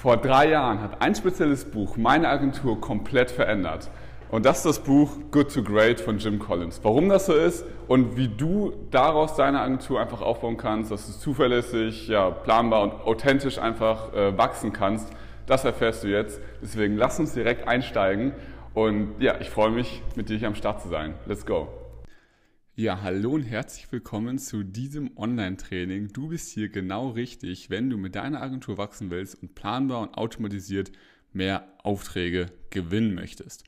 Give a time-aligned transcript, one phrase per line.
[0.00, 3.90] Vor drei Jahren hat ein spezielles Buch meine Agentur komplett verändert.
[4.30, 6.80] Und das ist das Buch Good to Great von Jim Collins.
[6.82, 11.12] Warum das so ist und wie du daraus deine Agentur einfach aufbauen kannst, dass du
[11.12, 15.12] zuverlässig, ja, planbar und authentisch einfach äh, wachsen kannst,
[15.44, 16.40] das erfährst du jetzt.
[16.62, 18.32] Deswegen lass uns direkt einsteigen.
[18.72, 21.12] Und ja, ich freue mich, mit dir hier am Start zu sein.
[21.26, 21.68] Let's go.
[22.80, 26.14] Ja, hallo und herzlich willkommen zu diesem Online-Training.
[26.14, 30.14] Du bist hier genau richtig, wenn du mit deiner Agentur wachsen willst und planbar und
[30.14, 30.90] automatisiert
[31.34, 33.64] mehr Aufträge gewinnen möchtest.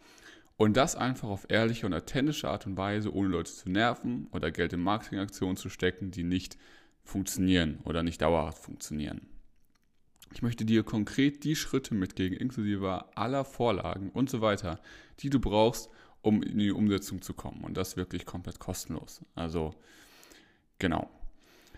[0.57, 4.51] Und das einfach auf ehrliche und authentische Art und Weise, ohne Leute zu nerven oder
[4.51, 6.57] Geld in Marketingaktionen zu stecken, die nicht
[7.05, 9.27] funktionieren oder nicht dauerhaft funktionieren.
[10.33, 14.81] Ich möchte dir konkret die Schritte mitgeben, inklusive aller Vorlagen und so weiter,
[15.21, 15.91] die du brauchst,
[16.23, 17.65] um in die Umsetzung zu kommen.
[17.65, 19.21] Und das wirklich komplett kostenlos.
[19.35, 19.75] Also,
[20.79, 21.11] genau.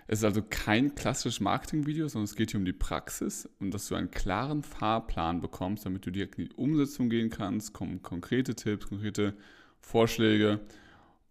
[0.07, 3.89] Es ist also kein klassisches Marketingvideo, sondern es geht hier um die Praxis und dass
[3.89, 8.55] du einen klaren Fahrplan bekommst, damit du direkt in die Umsetzung gehen kannst, kommen konkrete
[8.55, 9.35] Tipps, konkrete
[9.81, 10.61] Vorschläge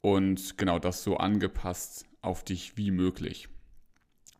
[0.01, 3.47] und genau das so angepasst auf dich wie möglich.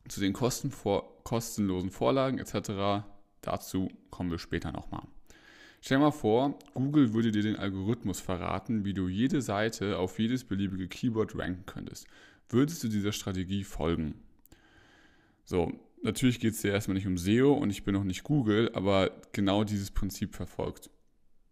[0.07, 3.05] Zu den kostenlosen Vorlagen etc.
[3.41, 5.03] Dazu kommen wir später nochmal.
[5.85, 10.17] Stell dir mal vor, Google würde dir den Algorithmus verraten, wie du jede Seite auf
[10.17, 12.07] jedes beliebige Keyword ranken könntest.
[12.47, 14.15] Würdest du dieser Strategie folgen?
[15.43, 18.71] So, natürlich geht es dir erstmal nicht um SEO und ich bin noch nicht Google,
[18.73, 20.89] aber genau dieses Prinzip verfolgt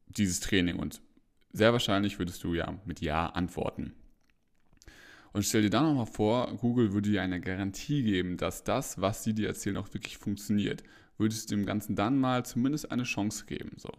[0.07, 1.01] dieses Training und
[1.51, 3.91] sehr wahrscheinlich würdest du ja mit Ja antworten.
[5.33, 9.25] Und stell dir dann nochmal vor, Google würde dir eine Garantie geben, dass das, was
[9.25, 10.83] sie dir erzählen, auch wirklich funktioniert
[11.21, 13.71] würdest du dem Ganzen dann mal zumindest eine Chance geben.
[13.77, 13.89] So.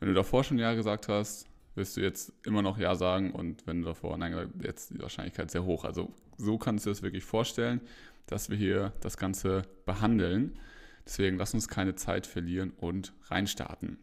[0.00, 3.66] Wenn du davor schon Ja gesagt hast, wirst du jetzt immer noch Ja sagen und
[3.66, 5.84] wenn du davor Nein gesagt hast, jetzt die Wahrscheinlichkeit sehr hoch.
[5.84, 7.80] Also so kannst du dir das wirklich vorstellen,
[8.26, 10.58] dass wir hier das Ganze behandeln.
[11.06, 13.98] Deswegen lass uns keine Zeit verlieren und reinstarten.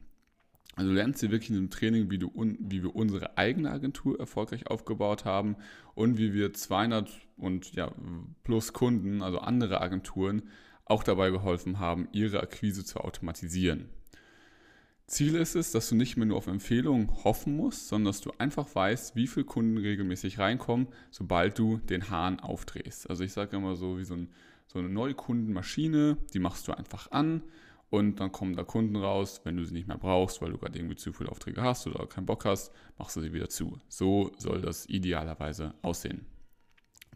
[0.75, 4.19] Also du lernst hier wirklich in dem Training, wie, du wie wir unsere eigene Agentur
[4.19, 5.55] erfolgreich aufgebaut haben
[5.93, 7.91] und wie wir 200 und ja,
[8.43, 10.43] plus Kunden, also andere Agenturen,
[10.85, 13.89] auch dabei geholfen haben, ihre Akquise zu automatisieren.
[15.07, 18.31] Ziel ist es, dass du nicht mehr nur auf Empfehlungen hoffen musst, sondern dass du
[18.39, 23.09] einfach weißt, wie viele Kunden regelmäßig reinkommen, sobald du den Hahn aufdrehst.
[23.09, 24.29] Also ich sage immer so, wie so, ein,
[24.65, 27.43] so eine Neukundenmaschine, die machst du einfach an
[27.91, 29.41] und dann kommen da Kunden raus.
[29.43, 32.07] Wenn du sie nicht mehr brauchst, weil du gerade irgendwie zu viele Aufträge hast oder
[32.07, 33.79] keinen Bock hast, machst du sie wieder zu.
[33.87, 36.25] So soll das idealerweise aussehen.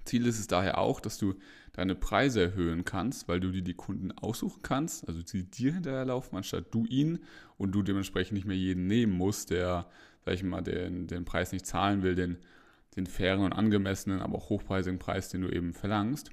[0.05, 1.35] Ziel ist es daher auch, dass du
[1.73, 6.37] deine Preise erhöhen kannst, weil du dir die Kunden aussuchen kannst, also sie dir hinterherlaufen,
[6.37, 7.19] anstatt du ihnen
[7.57, 9.87] und du dementsprechend nicht mehr jeden nehmen musst, der,
[10.25, 12.37] sag ich mal, den, den Preis nicht zahlen will, den,
[12.95, 16.31] den fairen und angemessenen, aber auch hochpreisigen Preis, den du eben verlangst.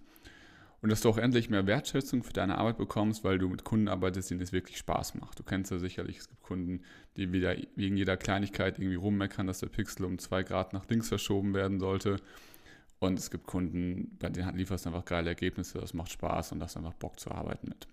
[0.83, 3.89] Und dass du auch endlich mehr Wertschätzung für deine Arbeit bekommst, weil du mit Kunden
[3.89, 5.39] arbeitest, denen es wirklich Spaß macht.
[5.39, 6.83] Du kennst ja sicherlich, es gibt Kunden,
[7.17, 11.09] die wieder wegen jeder Kleinigkeit irgendwie rummeckern, dass der Pixel um zwei Grad nach links
[11.09, 12.19] verschoben werden sollte
[12.99, 16.61] und es gibt Kunden, bei denen lieferst du einfach geile Ergebnisse, das macht Spaß und
[16.61, 17.87] das einfach Bock zu arbeiten mit.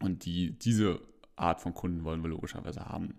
[0.00, 1.00] Und die, diese
[1.36, 3.14] Art von Kunden wollen wir logischerweise haben.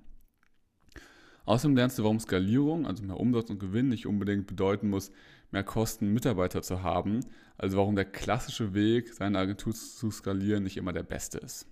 [1.45, 5.11] Außerdem lernst du, warum Skalierung, also mehr Umsatz und Gewinn, nicht unbedingt bedeuten muss,
[5.51, 7.21] mehr Kosten Mitarbeiter zu haben.
[7.57, 11.65] Also warum der klassische Weg, seine Agentur zu skalieren, nicht immer der beste ist.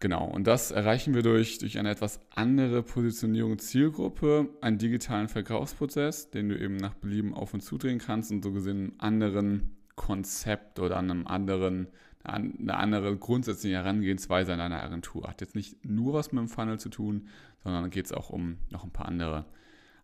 [0.00, 6.30] Genau, und das erreichen wir durch, durch eine etwas andere Positionierung Zielgruppe, einen digitalen Verkaufsprozess,
[6.30, 10.78] den du eben nach Belieben auf und zudrehen kannst und so gesehen einem anderen Konzept
[10.78, 11.88] oder einem anderen,
[12.22, 15.26] eine andere grundsätzliche Herangehensweise an deine Agentur.
[15.26, 17.26] Hat jetzt nicht nur was mit dem Funnel zu tun,
[17.64, 19.46] sondern geht es auch um noch ein paar andere,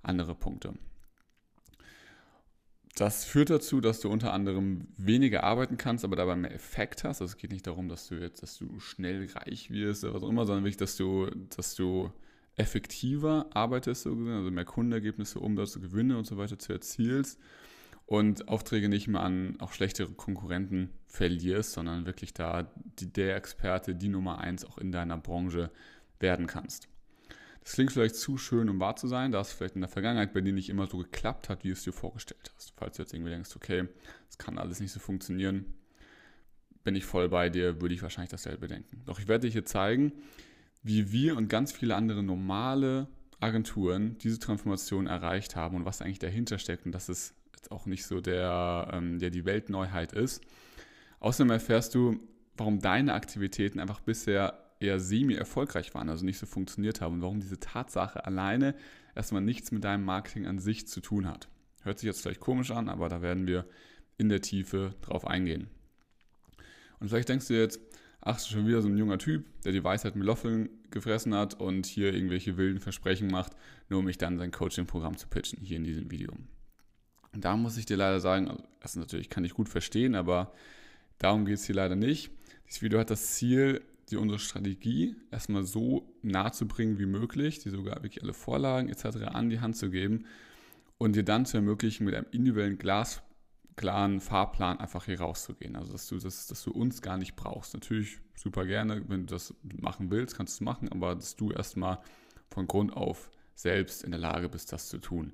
[0.03, 0.75] andere Punkte.
[2.95, 7.21] Das führt dazu, dass du unter anderem weniger arbeiten kannst, aber dabei mehr Effekt hast.
[7.21, 10.23] Also es geht nicht darum, dass du jetzt, dass du schnell reich wirst oder was
[10.23, 12.13] auch immer, sondern wirklich, dass du, dass du
[12.57, 17.41] effektiver arbeitest, so gesehen, also mehr Kundenergebnisse, Umsatz, Gewinne und so weiter zu erzielst
[18.07, 23.97] und Aufträge nicht mehr an auch schlechtere Konkurrenten verlierst, sondern wirklich da die, der Experte,
[23.97, 25.71] die Nummer eins auch in deiner Branche
[26.21, 26.89] werden kannst.
[27.65, 30.35] Das klingt vielleicht zu schön, um wahr zu sein, da es vielleicht in der Vergangenheit
[30.35, 32.75] bei dir nicht immer so geklappt hat, wie du es dir vorgestellt hast.
[32.77, 33.89] Falls du jetzt irgendwie denkst, okay,
[34.27, 35.65] das kann alles nicht so funktionieren,
[36.85, 39.03] bin ich voll bei dir, würde ich wahrscheinlich dasselbe denken.
[39.07, 40.13] Doch ich werde dir hier zeigen,
[40.83, 43.09] wie wir und ganz viele andere normale
[43.41, 47.87] Agenturen diese Transformation erreicht haben und was eigentlich dahinter steckt und dass es jetzt auch
[47.87, 50.43] nicht so der, ähm, der die Weltneuheit ist.
[51.21, 52.21] Außerdem erfährst du,
[52.59, 57.41] warum deine Aktivitäten einfach bisher eher semi-erfolgreich waren, also nicht so funktioniert haben und warum
[57.41, 58.75] diese Tatsache alleine
[59.15, 61.49] erstmal nichts mit deinem Marketing an sich zu tun hat.
[61.83, 63.67] Hört sich jetzt vielleicht komisch an, aber da werden wir
[64.19, 65.69] in der Tiefe drauf eingehen.
[67.01, 67.81] Und vielleicht denkst du jetzt,
[68.21, 71.87] ach, schon wieder so ein junger Typ, der die Weisheit mit Löffeln gefressen hat und
[71.87, 73.53] hier irgendwelche wilden Versprechen macht,
[73.89, 76.33] nur um mich dann sein Coaching-Programm zu pitchen, hier in diesem Video.
[77.33, 80.53] Und da muss ich dir leider sagen, also das natürlich kann ich gut verstehen, aber
[81.19, 82.31] darum geht es hier leider nicht.
[82.67, 87.59] Dieses Video hat das Ziel, dir unsere Strategie erstmal so nahe zu bringen wie möglich,
[87.59, 89.25] dir sogar wirklich alle Vorlagen etc.
[89.27, 90.27] an die Hand zu geben
[90.99, 95.77] und dir dann zu ermöglichen, mit einem individuellen glasklaren Fahrplan einfach hier rauszugehen.
[95.77, 97.75] Also dass du, das, dass du uns gar nicht brauchst.
[97.75, 101.51] Natürlich super gerne, wenn du das machen willst, kannst du es machen, aber dass du
[101.51, 101.99] erstmal
[102.51, 105.33] von Grund auf selbst in der Lage bist, das zu tun.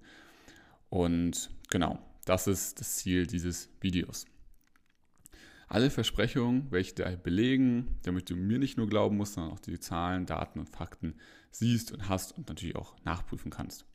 [0.89, 4.27] Und genau, das ist das Ziel dieses Videos.
[5.71, 9.79] Alle Versprechungen, welche da belegen, damit du mir nicht nur glauben musst, sondern auch die
[9.79, 11.15] Zahlen, Daten und Fakten
[11.53, 13.87] siehst und hast und natürlich auch nachprüfen kannst.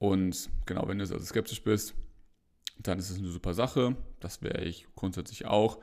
[0.00, 1.94] Und genau, wenn du also skeptisch bist,
[2.76, 3.96] dann ist es eine super Sache.
[4.18, 5.78] Das wäre ich grundsätzlich auch.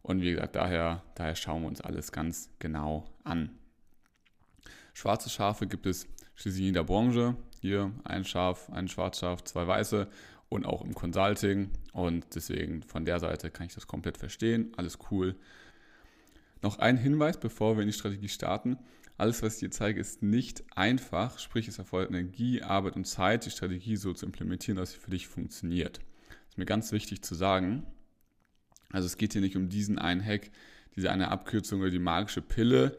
[0.00, 3.50] Und wie gesagt, daher, daher schauen wir uns alles ganz genau an.
[4.94, 7.36] Schwarze Schafe gibt es schließlich in jeder Branche.
[7.60, 10.08] Hier ein Schaf, ein Schwarzschaf, zwei weiße
[10.48, 11.70] und auch im Consulting.
[11.92, 14.72] Und deswegen von der Seite kann ich das komplett verstehen.
[14.76, 15.34] Alles cool.
[16.62, 18.78] Noch ein Hinweis, bevor wir in die Strategie starten.
[19.16, 23.46] Alles, was ich dir zeige, ist nicht einfach, sprich es erfordert Energie, Arbeit und Zeit,
[23.46, 25.98] die Strategie so zu implementieren, dass sie für dich funktioniert.
[25.98, 27.86] Das ist mir ganz wichtig zu sagen.
[28.90, 30.50] Also es geht hier nicht um diesen einen Hack,
[30.96, 32.96] diese eine Abkürzung oder die magische Pille,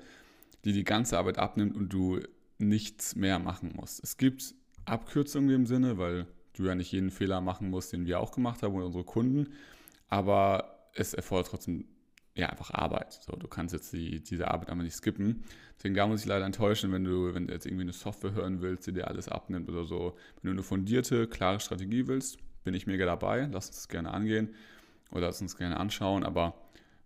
[0.63, 2.21] die die ganze Arbeit abnimmt und du
[2.57, 4.03] nichts mehr machen musst.
[4.03, 4.53] Es gibt
[4.85, 6.27] Abkürzungen im Sinne, weil
[6.57, 9.53] du ja nicht jeden Fehler machen musst, den wir auch gemacht haben oder unsere Kunden,
[10.07, 11.85] aber es erfordert trotzdem
[12.35, 13.13] ja, einfach Arbeit.
[13.13, 15.43] So, du kannst jetzt die, diese Arbeit einfach nicht skippen.
[15.77, 18.61] Deswegen da muss ich leider enttäuschen, wenn du, wenn du jetzt irgendwie eine Software hören
[18.61, 20.17] willst, die dir alles abnimmt oder so.
[20.41, 23.47] Wenn du eine fundierte, klare Strategie willst, bin ich mega dabei.
[23.51, 24.53] Lass uns das gerne angehen
[25.11, 26.23] oder lass uns gerne anschauen.
[26.23, 26.55] Aber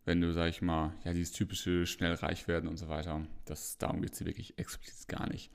[0.05, 3.77] wenn du, sag ich mal, ja, dieses typische schnell reich werden und so weiter, das,
[3.77, 5.51] darum geht es dir wirklich explizit gar nicht.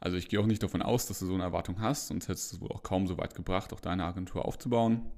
[0.00, 2.52] Also ich gehe auch nicht davon aus, dass du so eine Erwartung hast, sonst hättest
[2.52, 5.10] du es wohl auch kaum so weit gebracht, auch deine Agentur aufzubauen.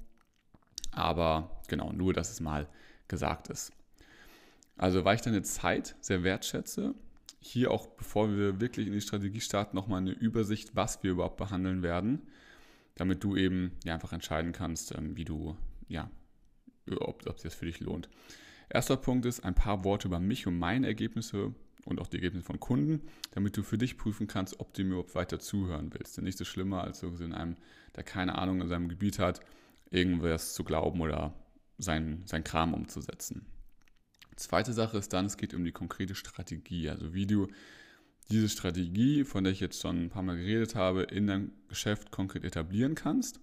[0.91, 2.67] Aber genau, nur, dass es mal
[3.07, 3.71] gesagt ist.
[4.77, 6.95] Also, weil ich deine Zeit sehr wertschätze,
[7.39, 11.37] hier auch, bevor wir wirklich in die Strategie starten, nochmal eine Übersicht, was wir überhaupt
[11.37, 12.21] behandeln werden,
[12.95, 15.55] damit du eben ja, einfach entscheiden kannst, ähm, wie du,
[15.87, 16.09] ja,
[16.99, 18.09] ob, sich das für dich lohnt.
[18.69, 21.53] Erster Punkt ist ein paar Worte über mich und meine Ergebnisse
[21.85, 23.01] und auch die Ergebnisse von Kunden,
[23.31, 26.17] damit du für dich prüfen kannst, ob du mir überhaupt weiter zuhören willst.
[26.17, 27.55] Denn nichts ist schlimmer, als so in einem,
[27.95, 29.41] der keine Ahnung in seinem Gebiet hat,
[29.89, 31.33] irgendwas zu glauben oder
[31.77, 33.45] sein, sein Kram umzusetzen.
[34.35, 37.47] Zweite Sache ist dann, es geht um die konkrete Strategie, also wie du
[38.29, 42.11] diese Strategie, von der ich jetzt schon ein paar Mal geredet habe, in dein Geschäft
[42.11, 43.39] konkret etablieren kannst.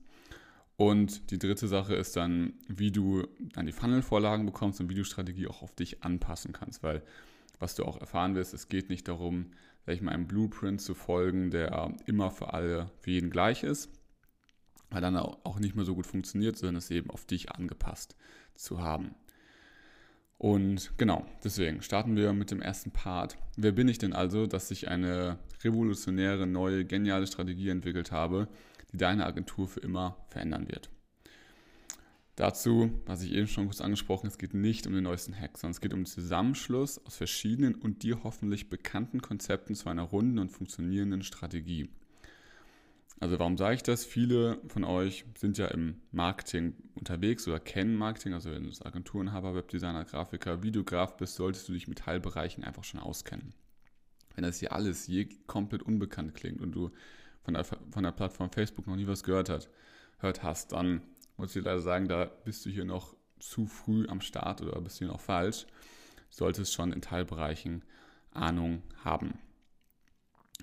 [0.76, 5.04] Und die dritte Sache ist dann, wie du dann die Funnel-Vorlagen bekommst und wie du
[5.04, 7.02] Strategie auch auf dich anpassen kannst, weil
[7.58, 9.52] was du auch erfahren wirst, es geht nicht darum,
[9.86, 13.90] sag ich mal, einem Blueprint zu folgen, der immer für alle, für jeden gleich ist,
[14.90, 18.16] weil dann auch nicht mehr so gut funktioniert, sondern es eben auf dich angepasst
[18.54, 19.14] zu haben.
[20.38, 23.36] Und genau, deswegen starten wir mit dem ersten Part.
[23.56, 28.48] Wer bin ich denn also, dass ich eine revolutionäre, neue, geniale Strategie entwickelt habe,
[28.92, 30.90] die deine Agentur für immer verändern wird?
[32.38, 35.72] Dazu, was ich eben schon kurz angesprochen es geht nicht um den neuesten Hack, sondern
[35.72, 40.38] es geht um den Zusammenschluss aus verschiedenen und dir hoffentlich bekannten Konzepten zu einer runden
[40.38, 41.88] und funktionierenden Strategie.
[43.18, 44.04] Also warum sage ich das?
[44.04, 48.34] Viele von euch sind ja im Marketing unterwegs oder kennen Marketing.
[48.34, 53.00] Also wenn du Agenturenhaber, Webdesigner, Grafiker, Videograf bist, solltest du dich mit Teilbereichen einfach schon
[53.00, 53.52] auskennen.
[54.36, 56.92] Wenn das hier alles je komplett unbekannt klingt und du
[57.42, 59.68] von der, von der Plattform Facebook noch nie was gehört, hat,
[60.20, 61.02] hört hast, dann
[61.38, 64.96] muss ich leider sagen, da bist du hier noch zu früh am Start oder bist
[64.96, 65.66] du hier noch falsch.
[66.30, 67.84] Solltest schon in Teilbereichen
[68.32, 69.38] Ahnung haben.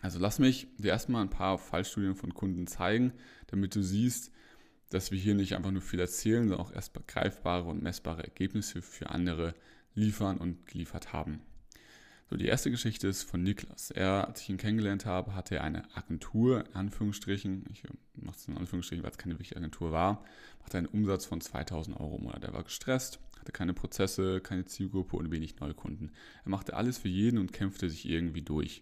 [0.01, 3.13] Also lass mich dir erstmal ein paar Fallstudien von Kunden zeigen,
[3.48, 4.32] damit du siehst,
[4.89, 8.82] dass wir hier nicht einfach nur viel erzählen, sondern auch erst greifbare und messbare Ergebnisse
[8.82, 9.55] für andere
[9.94, 11.41] liefern und geliefert haben.
[12.27, 13.91] So, die erste Geschichte ist von Niklas.
[13.91, 17.84] Er, als ich ihn kennengelernt habe, hatte er eine Agentur, in Anführungsstrichen, ich
[18.15, 20.25] mache es in Anführungsstrichen, weil es keine wirkliche Agentur war,
[20.63, 22.44] hatte einen Umsatz von 2000 Euro im Monat.
[22.44, 26.12] Er war gestresst, hatte keine Prozesse, keine Zielgruppe und wenig Neukunden.
[26.44, 28.82] Er machte alles für jeden und kämpfte sich irgendwie durch.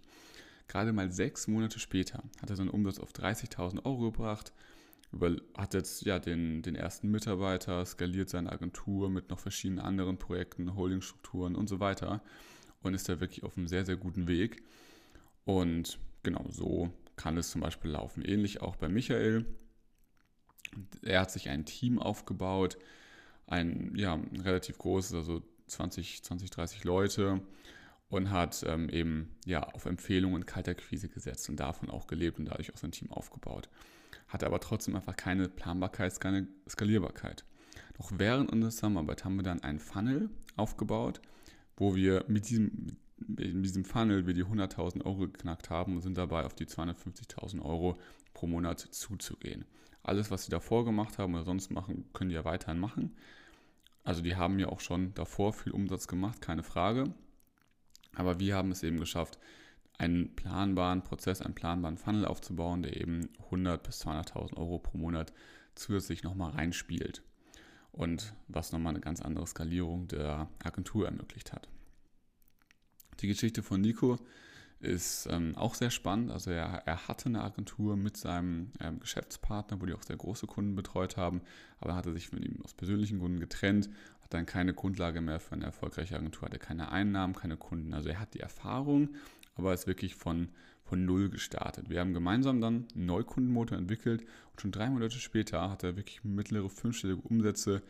[0.70, 4.54] Gerade mal sechs Monate später hat er seinen Umsatz auf 30.000 Euro gebracht,
[5.58, 10.76] hat jetzt ja den, den ersten Mitarbeiter, skaliert seine Agentur mit noch verschiedenen anderen Projekten,
[10.76, 12.22] Holdingstrukturen und so weiter
[12.84, 14.64] und ist da wirklich auf einem sehr, sehr guten Weg.
[15.46, 18.24] Und genau so kann es zum Beispiel laufen.
[18.24, 19.46] Ähnlich auch bei Michael.
[21.02, 22.78] Er hat sich ein Team aufgebaut,
[23.48, 27.42] ein ja, relativ großes, also 20, 20, 30 Leute
[28.10, 32.46] und hat ähm, eben ja auf Empfehlungen und Kalterquise gesetzt und davon auch gelebt und
[32.46, 33.70] dadurch auch sein Team aufgebaut.
[34.28, 37.44] Hatte aber trotzdem einfach keine Planbarkeit, keine Skalierbarkeit.
[37.98, 41.22] Doch während unserer Zusammenarbeit haben wir dann einen Funnel aufgebaut,
[41.78, 42.98] wo wir mit diesem,
[43.38, 47.62] in diesem Funnel wir die 100.000 Euro geknackt haben und sind dabei auf die 250.000
[47.62, 48.00] Euro
[48.34, 49.66] pro Monat zuzugehen.
[50.04, 53.16] Alles, was sie davor gemacht haben oder sonst machen, können die ja weiterhin machen.
[54.04, 57.14] Also die haben ja auch schon davor viel Umsatz gemacht, keine Frage.
[58.16, 59.40] Aber wir haben es eben geschafft,
[59.98, 65.34] einen planbaren Prozess, einen planbaren Funnel aufzubauen, der eben 100 bis 200.000 Euro pro Monat
[65.76, 67.24] zusätzlich nochmal reinspielt.
[67.94, 71.70] Und was nochmal eine ganz andere Skalierung der Agentur ermöglicht hat.
[73.20, 74.18] Die Geschichte von Nico
[74.80, 76.32] ist ähm, auch sehr spannend.
[76.32, 80.46] Also er, er, hatte eine Agentur mit seinem ähm, Geschäftspartner, wo die auch sehr große
[80.46, 81.42] Kunden betreut haben,
[81.80, 83.90] aber er hatte sich von ihm aus persönlichen Gründen getrennt,
[84.22, 87.94] hat dann keine Grundlage mehr für eine erfolgreiche Agentur, hatte keine Einnahmen, keine Kunden.
[87.94, 89.16] Also er hat die Erfahrung,
[89.56, 90.50] aber ist wirklich von,
[90.94, 91.90] von null gestartet.
[91.90, 94.22] Wir haben gemeinsam dann einen Neukundenmotor entwickelt
[94.52, 97.82] und schon drei Monate später hat er wirklich mittlere fünfstellige Umsätze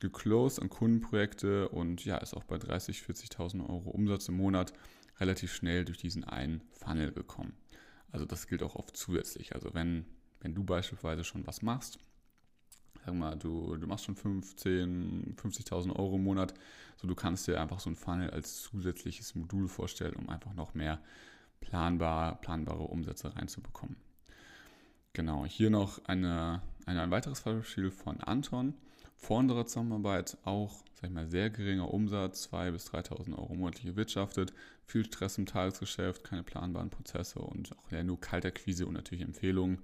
[0.00, 4.72] geclosed an Kundenprojekte und ja, ist auch bei 30.000, 40.000 Euro Umsatz im Monat
[5.20, 7.52] relativ schnell durch diesen einen Funnel gekommen.
[8.12, 9.54] Also das gilt auch oft zusätzlich.
[9.54, 10.06] Also wenn,
[10.40, 11.98] wenn du beispielsweise schon was machst,
[13.04, 16.54] sag mal, du, du machst schon 15, 50.000 Euro im Monat,
[16.96, 20.72] so du kannst dir einfach so ein Funnel als zusätzliches Modul vorstellen, um einfach noch
[20.72, 20.98] mehr
[21.60, 23.96] planbar, planbare Umsätze reinzubekommen.
[25.12, 28.74] Genau, hier noch eine, eine, ein weiteres Beispiel von Anton.
[29.16, 33.86] Vor unserer Zusammenarbeit auch, sag ich mal, sehr geringer Umsatz, 2.000 bis 3.000 Euro monatlich
[33.86, 34.52] gewirtschaftet,
[34.84, 39.82] viel Stress im Tagesgeschäft, keine planbaren Prozesse und auch ja, nur Kalterquise und natürlich Empfehlungen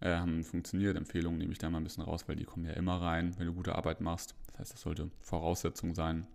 [0.00, 0.96] äh, haben funktioniert.
[0.96, 3.46] Empfehlungen nehme ich da mal ein bisschen raus, weil die kommen ja immer rein, wenn
[3.46, 4.34] du gute Arbeit machst.
[4.48, 6.26] Das heißt, das sollte Voraussetzung sein.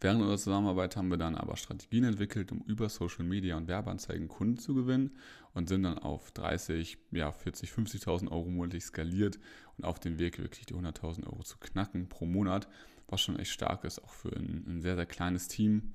[0.00, 4.28] Während unserer Zusammenarbeit haben wir dann aber Strategien entwickelt, um über Social Media und Werbeanzeigen
[4.28, 5.16] Kunden zu gewinnen
[5.54, 9.38] und sind dann auf 30, ja, 40, 50.000 Euro monatlich skaliert
[9.78, 12.68] und auf dem Weg wirklich die 100.000 Euro zu knacken pro Monat,
[13.08, 15.94] was schon echt stark ist, auch für ein, ein sehr, sehr kleines Team.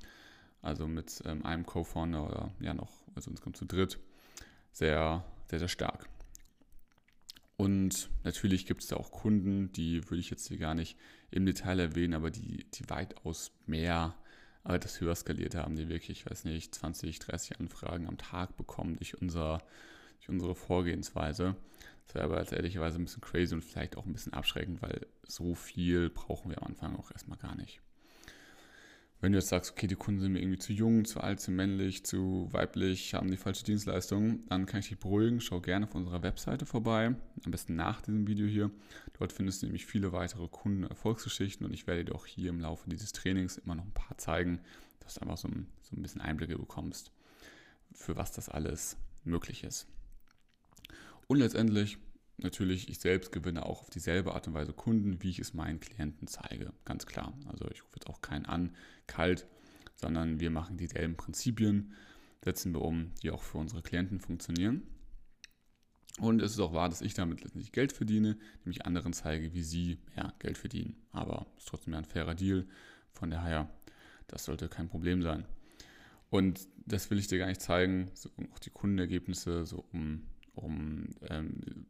[0.63, 3.99] Also mit ähm, einem Co-Founder oder ja noch, also insgesamt zu dritt,
[4.71, 6.07] sehr, sehr, sehr stark.
[7.61, 10.97] Und natürlich gibt es da auch Kunden, die würde ich jetzt hier gar nicht
[11.29, 14.15] im Detail erwähnen, aber die, die weitaus mehr,
[14.63, 18.57] aber das höher skaliert haben, die wirklich, ich weiß nicht, 20, 30 Anfragen am Tag
[18.57, 19.61] bekommen durch, unser,
[20.17, 21.55] durch unsere Vorgehensweise.
[22.07, 25.05] Das wäre aber als ehrlicherweise ein bisschen crazy und vielleicht auch ein bisschen abschreckend, weil
[25.21, 27.79] so viel brauchen wir am Anfang auch erstmal gar nicht.
[29.21, 31.51] Wenn du jetzt sagst, okay, die Kunden sind mir irgendwie zu jung, zu alt, zu
[31.51, 35.39] männlich, zu weiblich, haben die falsche Dienstleistung, dann kann ich dich beruhigen.
[35.39, 37.13] Schau gerne auf unserer Webseite vorbei,
[37.45, 38.71] am besten nach diesem Video hier.
[39.19, 42.89] Dort findest du nämlich viele weitere Kundenerfolgsgeschichten und ich werde dir auch hier im Laufe
[42.89, 44.59] dieses Trainings immer noch ein paar zeigen,
[45.01, 47.11] dass du einfach so ein, so ein bisschen Einblicke bekommst,
[47.93, 49.85] für was das alles möglich ist.
[51.27, 51.99] Und letztendlich
[52.43, 55.79] natürlich, ich selbst gewinne auch auf dieselbe Art und Weise Kunden, wie ich es meinen
[55.79, 56.73] Klienten zeige.
[56.85, 57.33] Ganz klar.
[57.47, 58.75] Also ich rufe jetzt auch keinen an,
[59.07, 59.47] kalt,
[59.95, 61.93] sondern wir machen dieselben Prinzipien,
[62.43, 64.83] setzen wir um, die auch für unsere Klienten funktionieren.
[66.19, 69.63] Und es ist auch wahr, dass ich damit letztendlich Geld verdiene, nämlich anderen zeige, wie
[69.63, 70.95] sie mehr Geld verdienen.
[71.11, 72.67] Aber es ist trotzdem ein fairer Deal.
[73.13, 73.69] Von daher,
[74.27, 75.45] das sollte kein Problem sein.
[76.29, 81.09] Und das will ich dir gar nicht zeigen, so, auch die Kundenergebnisse, so um, um
[81.29, 81.85] ähm,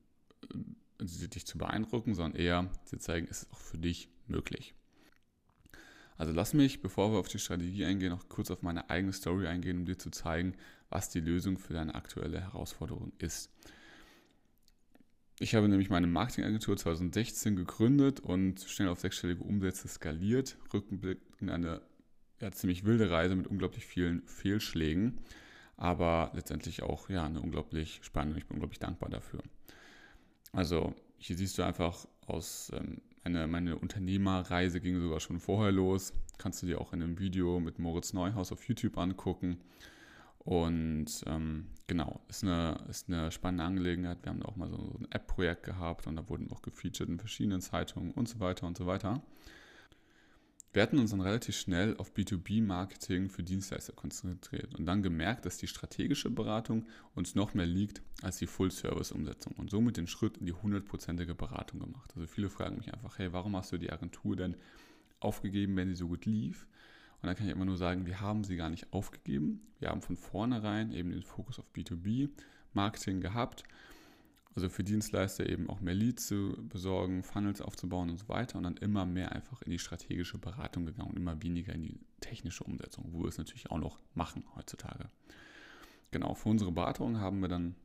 [0.99, 4.73] dich zu beeindrucken, sondern eher zu zeigen, es ist auch für dich möglich.
[6.17, 9.47] Also lass mich, bevor wir auf die Strategie eingehen, noch kurz auf meine eigene Story
[9.47, 10.55] eingehen, um dir zu zeigen,
[10.89, 13.49] was die Lösung für deine aktuelle Herausforderung ist.
[15.39, 20.57] Ich habe nämlich meine Marketingagentur 2016 gegründet und schnell auf sechsstellige Umsätze skaliert.
[20.71, 21.81] Rückblick in eine
[22.39, 25.19] ja, ziemlich wilde Reise mit unglaublich vielen Fehlschlägen,
[25.77, 28.37] aber letztendlich auch ja, eine unglaublich spannende.
[28.37, 29.41] Ich bin unglaublich dankbar dafür.
[30.51, 36.13] Also hier siehst du einfach aus, ähm, eine, meine Unternehmerreise ging sogar schon vorher los.
[36.37, 39.57] Kannst du dir auch in einem Video mit Moritz Neuhaus auf YouTube angucken.
[40.39, 44.17] Und ähm, genau, ist eine, ist eine spannende Angelegenheit.
[44.23, 47.61] Wir haben auch mal so ein App-Projekt gehabt und da wurden auch gefeatured in verschiedenen
[47.61, 49.21] Zeitungen und so weiter und so weiter.
[50.73, 55.57] Wir hatten uns dann relativ schnell auf B2B-Marketing für Dienstleister konzentriert und dann gemerkt, dass
[55.57, 60.45] die strategische Beratung uns noch mehr liegt als die Full-Service-Umsetzung und somit den Schritt in
[60.45, 62.13] die hundertprozentige Beratung gemacht.
[62.15, 64.55] Also viele fragen mich einfach, hey, warum hast du die Agentur denn
[65.19, 66.65] aufgegeben, wenn sie so gut lief?
[67.21, 69.67] Und dann kann ich immer nur sagen, wir haben sie gar nicht aufgegeben.
[69.79, 73.65] Wir haben von vornherein eben den Fokus auf B2B-Marketing gehabt
[74.53, 78.63] Also für Dienstleister eben auch mehr Leads zu besorgen, Funnels aufzubauen und so weiter und
[78.63, 82.63] dann immer mehr einfach in die strategische Beratung gegangen und immer weniger in die technische
[82.65, 85.09] Umsetzung, wo wir es natürlich auch noch machen heutzutage.
[86.11, 87.75] Genau, für unsere Beratung haben wir dann,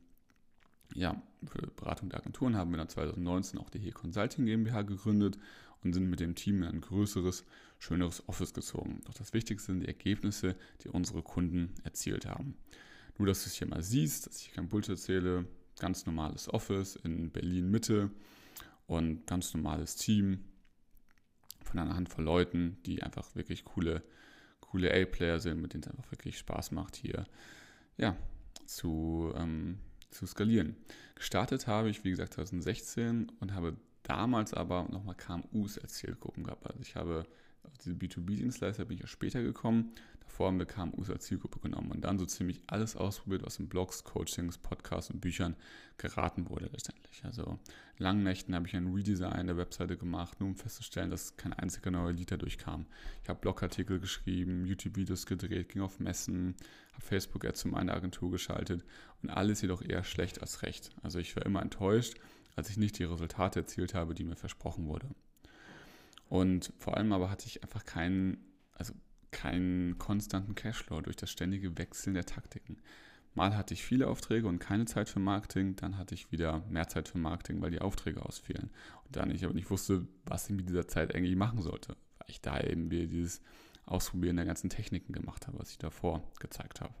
[0.93, 5.37] ja, für Beratung der Agenturen haben wir dann 2019 auch die He Consulting GmbH gegründet
[5.83, 7.45] und sind mit dem Team in ein größeres,
[7.79, 8.99] schöneres Office gezogen.
[9.05, 12.57] Doch das Wichtigste sind die Ergebnisse, die unsere Kunden erzielt haben.
[13.17, 15.45] Nur, dass du es hier mal siehst, dass ich kein Bullshit erzähle,
[15.79, 18.11] ganz normales Office in Berlin Mitte
[18.87, 20.43] und ganz normales Team
[21.63, 24.01] von einer Handvoll Leuten, die einfach wirklich coole,
[24.61, 27.25] coole A-Player sind, mit denen es einfach wirklich Spaß macht, hier
[27.97, 28.15] ja,
[28.65, 29.79] zu, ähm,
[30.09, 30.75] zu skalieren.
[31.15, 36.65] Gestartet habe ich, wie gesagt, 2016 und habe damals aber nochmal KMUs als Zielgruppen gehabt.
[36.65, 37.25] Also ich habe
[37.63, 39.91] auf diese B2B-Dienstleister bin ich ja später gekommen.
[40.39, 44.59] Wir KMUs als Zielgruppe genommen und dann so ziemlich alles ausprobiert, was in Blogs, Coachings,
[44.59, 45.55] Podcasts und Büchern
[45.97, 47.25] geraten wurde letztendlich.
[47.25, 47.57] Also
[47.97, 51.89] langen Nächten habe ich ein Redesign der Webseite gemacht, nur um festzustellen, dass kein einziger
[51.89, 52.85] neuer Liter durchkam.
[53.23, 56.55] Ich habe Blogartikel geschrieben, YouTube-Videos gedreht, ging auf Messen,
[56.93, 58.85] habe Facebook-Ads zu meiner Agentur geschaltet
[59.23, 60.91] und alles jedoch eher schlecht als recht.
[61.01, 62.13] Also ich war immer enttäuscht,
[62.55, 65.09] als ich nicht die Resultate erzielt habe, die mir versprochen wurde.
[66.29, 68.37] Und vor allem aber hatte ich einfach keinen,
[68.73, 68.93] also
[69.31, 72.77] keinen konstanten Cashflow durch das ständige Wechseln der Taktiken.
[73.33, 76.87] Mal hatte ich viele Aufträge und keine Zeit für Marketing, dann hatte ich wieder mehr
[76.87, 78.71] Zeit für Marketing, weil die Aufträge ausfielen.
[79.05, 82.29] Und dann ich aber nicht wusste, was ich mit dieser Zeit eigentlich machen sollte, weil
[82.29, 83.41] ich da eben wieder dieses
[83.85, 86.93] Ausprobieren der ganzen Techniken gemacht habe, was ich davor gezeigt habe.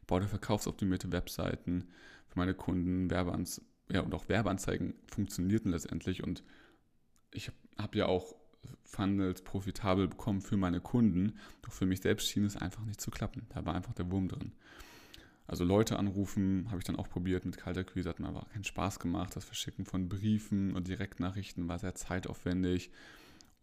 [0.00, 1.88] Ich baute verkaufsoptimierte Webseiten
[2.28, 6.44] für meine Kunden, Werbeanz ja, und auch Werbeanzeigen funktionierten letztendlich und
[7.32, 8.34] ich habe habe ja auch
[8.84, 13.10] Funnels profitabel bekommen für meine Kunden, doch für mich selbst schien es einfach nicht zu
[13.10, 13.46] klappen.
[13.50, 14.52] Da war einfach der Wurm drin.
[15.46, 19.00] Also Leute anrufen habe ich dann auch probiert mit Kaltakquise, hat mir aber keinen Spaß
[19.00, 19.34] gemacht.
[19.34, 22.90] Das Verschicken von Briefen und Direktnachrichten war sehr zeitaufwendig.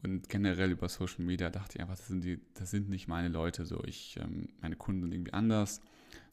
[0.04, 3.30] Und generell über Social Media dachte ich einfach, das sind, die, das sind nicht meine
[3.30, 3.66] Leute.
[3.66, 5.82] So, ich, ähm, meine Kunden sind irgendwie anders.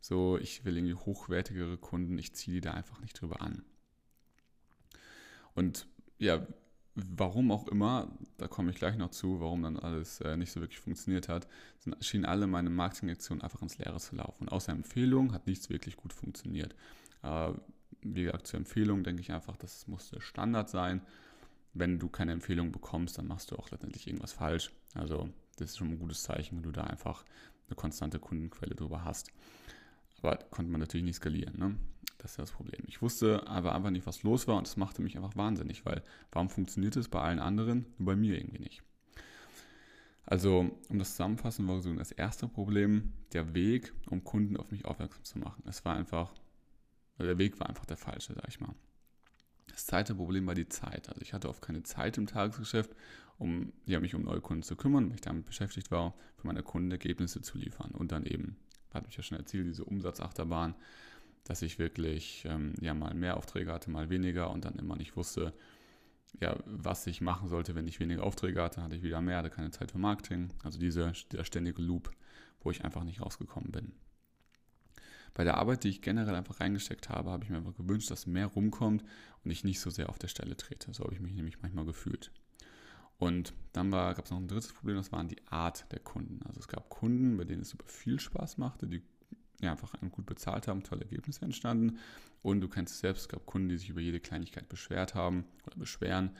[0.00, 2.18] So, ich will irgendwie hochwertigere Kunden.
[2.18, 3.62] Ich ziehe die da einfach nicht drüber an.
[5.54, 5.86] Und
[6.18, 6.46] ja,
[6.94, 10.60] warum auch immer, da komme ich gleich noch zu, warum dann alles äh, nicht so
[10.60, 14.44] wirklich funktioniert hat, sind, schienen alle meine Marketingaktionen einfach ins Leere zu laufen.
[14.44, 16.74] Und außer Empfehlung hat nichts wirklich gut funktioniert.
[17.22, 17.52] Äh,
[18.02, 21.00] wie gesagt, zur Empfehlung denke ich einfach, das musste Standard sein.
[21.72, 24.70] Wenn du keine Empfehlung bekommst, dann machst du auch letztendlich irgendwas falsch.
[24.94, 27.24] Also das ist schon ein gutes Zeichen, wenn du da einfach
[27.66, 29.32] eine konstante Kundenquelle drüber hast.
[30.18, 31.58] Aber konnte man natürlich nicht skalieren.
[31.58, 31.76] Ne?
[32.24, 32.80] Das ist das Problem.
[32.86, 36.02] Ich wusste aber einfach nicht, was los war und das machte mich einfach wahnsinnig, weil
[36.32, 38.82] warum funktioniert es bei allen anderen, nur bei mir irgendwie nicht?
[40.24, 44.86] Also, um das zusammenfassen, war so das erste Problem der Weg, um Kunden auf mich
[44.86, 45.64] aufmerksam zu machen.
[45.66, 46.32] Es war einfach,
[47.18, 48.74] der Weg war einfach der falsche, sag ich mal.
[49.66, 51.10] Das zweite Problem war die Zeit.
[51.10, 52.96] Also ich hatte oft keine Zeit im Tagesgeschäft,
[53.36, 56.62] um ja, mich um neue Kunden zu kümmern, weil ich damit beschäftigt war, für meine
[56.62, 57.90] Kunden Ergebnisse zu liefern.
[57.90, 58.56] Und dann eben,
[58.94, 60.74] hatte ich ja schon erzählt, diese Umsatzachterbahn
[61.44, 65.16] dass ich wirklich ähm, ja mal mehr Aufträge hatte, mal weniger und dann immer nicht
[65.16, 65.52] wusste,
[66.40, 69.50] ja, was ich machen sollte, wenn ich weniger Aufträge hatte, hatte ich wieder mehr, hatte
[69.50, 70.52] keine Zeit für Marketing.
[70.62, 72.10] Also diese, dieser ständige Loop,
[72.60, 73.92] wo ich einfach nicht rausgekommen bin.
[75.34, 78.26] Bei der Arbeit, die ich generell einfach reingesteckt habe, habe ich mir einfach gewünscht, dass
[78.26, 79.04] mehr rumkommt
[79.44, 80.92] und ich nicht so sehr auf der Stelle trete.
[80.94, 82.30] So habe ich mich nämlich manchmal gefühlt.
[83.18, 86.40] Und dann gab es noch ein drittes Problem, das waren die Art der Kunden.
[86.46, 89.02] Also es gab Kunden, bei denen es super viel Spaß machte, die
[89.60, 91.98] ja, einfach gut bezahlt haben, tolle Ergebnisse entstanden.
[92.42, 95.44] Und du kennst es selbst, es gab Kunden, die sich über jede Kleinigkeit beschwert haben
[95.66, 96.30] oder beschweren,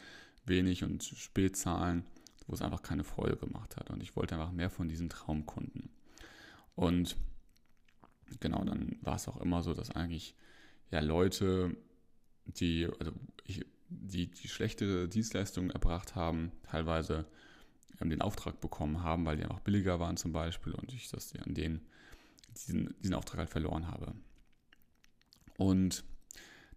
[0.44, 2.05] wenig und spät zahlen,
[2.46, 3.90] wo es einfach keine Freude gemacht hat.
[3.90, 5.88] Und ich wollte einfach mehr von diesen Traumkunden.
[6.74, 7.16] Und
[8.40, 10.35] genau, dann war es auch immer so, dass eigentlich
[10.90, 11.77] ja Leute,
[12.44, 13.12] die, also
[13.44, 17.27] ich, die, die schlechtere Dienstleistungen erbracht haben, teilweise
[18.00, 21.33] ähm, den Auftrag bekommen haben, weil die einfach billiger waren zum Beispiel und ich das
[21.37, 21.81] an denen
[22.55, 24.14] diesen, diesen Auftrag halt verloren habe.
[25.57, 26.05] Und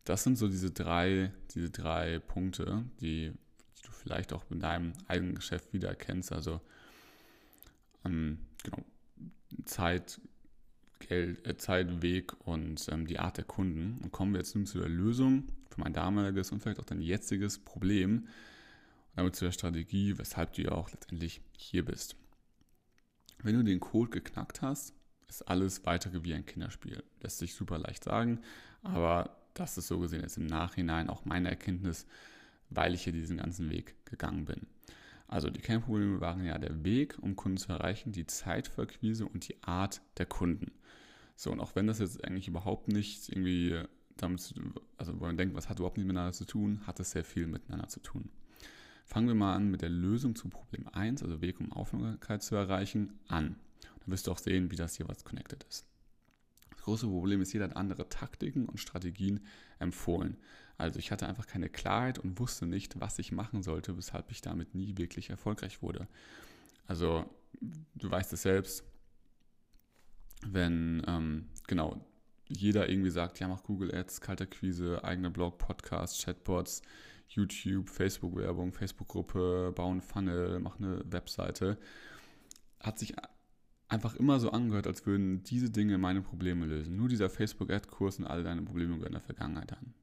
[0.03, 4.93] das sind so diese drei, diese drei Punkte, die, die du vielleicht auch in deinem
[5.07, 6.31] eigenen Geschäft wiedererkennst.
[6.31, 6.61] Also
[8.05, 8.83] ähm, genau,
[9.65, 10.21] Zeit,
[10.99, 13.99] Geld, äh, Zeit, Weg und ähm, die Art der Kunden.
[14.01, 17.01] Und kommen wir jetzt nun zu der Lösung für mein damaliges und vielleicht auch dein
[17.01, 18.19] jetziges Problem.
[18.19, 22.15] Und damit zu der Strategie, weshalb du ja auch letztendlich hier bist.
[23.43, 24.93] Wenn du den Code geknackt hast,
[25.27, 27.03] ist alles weitere wie ein Kinderspiel.
[27.21, 28.41] Lässt sich super leicht sagen,
[28.81, 32.05] aber das ist so gesehen jetzt im Nachhinein auch meine Erkenntnis,
[32.69, 34.67] weil ich hier diesen ganzen Weg gegangen bin.
[35.27, 39.25] Also die Kernprobleme waren ja der Weg, um Kunden zu erreichen, die Zeit für Akquise
[39.25, 40.71] und die Art der Kunden.
[41.35, 43.83] So, und auch wenn das jetzt eigentlich überhaupt nicht irgendwie
[44.15, 44.53] damit,
[44.97, 47.47] also wenn man denkt, was hat überhaupt nicht miteinander zu tun, hat es sehr viel
[47.47, 48.29] miteinander zu tun.
[49.05, 52.55] Fangen wir mal an mit der Lösung zu Problem 1, also Weg, um Aufmerksamkeit zu
[52.55, 53.57] erreichen, an.
[54.07, 55.85] Dann wirst du auch sehen, wie das jeweils connected ist.
[56.71, 59.45] Das große Problem ist, jeder hat andere Taktiken und Strategien
[59.79, 60.37] empfohlen.
[60.77, 64.39] Also ich hatte einfach keine Klarheit und wusste nicht, was ich machen sollte, weshalb ich
[64.39, 66.07] damit nie wirklich erfolgreich wurde.
[66.85, 67.25] Also
[67.95, 68.85] du weißt es selbst,
[70.45, 72.05] wenn ähm, genau
[72.47, 76.81] jeder irgendwie sagt, ja, mach Google Ads, Kalterquise, eigener Blog, Podcast, Chatbots,
[77.27, 81.77] YouTube, Facebook-Werbung, Facebook-Gruppe, bauen Funnel, mach eine Webseite,
[82.79, 83.15] hat sich
[83.89, 86.97] einfach immer so angehört, als würden diese Dinge meine Probleme lösen.
[86.97, 89.93] Nur dieser Facebook-Ad-Kurs und all deine Probleme gehören der Vergangenheit an.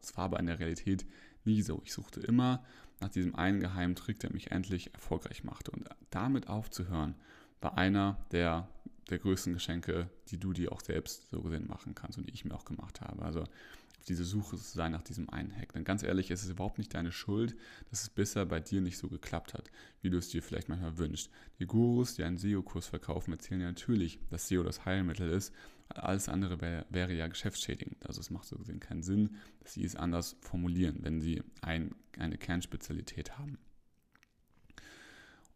[0.00, 1.06] Es war aber in der Realität
[1.44, 1.80] nie so.
[1.84, 2.64] Ich suchte immer
[3.00, 5.70] nach diesem einen geheimen Trick, der mich endlich erfolgreich machte.
[5.70, 7.14] Und damit aufzuhören,
[7.60, 8.68] war einer der
[9.10, 12.44] der größten Geschenke, die du dir auch selbst so gesehen machen kannst und die ich
[12.44, 13.22] mir auch gemacht habe.
[13.22, 13.44] Also
[14.08, 15.72] diese Suche zu sein nach diesem einen Hack.
[15.72, 17.56] Denn ganz ehrlich, es ist überhaupt nicht deine Schuld,
[17.90, 20.98] dass es bisher bei dir nicht so geklappt hat, wie du es dir vielleicht manchmal
[20.98, 21.30] wünschst.
[21.58, 25.52] Die Gurus, die einen SEO-Kurs verkaufen, erzählen ja natürlich, dass SEO das Heilmittel ist.
[25.88, 28.04] Alles andere wär, wäre ja geschäftsschädigend.
[28.06, 31.94] Also es macht so gesehen keinen Sinn, dass sie es anders formulieren, wenn sie ein,
[32.18, 33.58] eine Kernspezialität haben.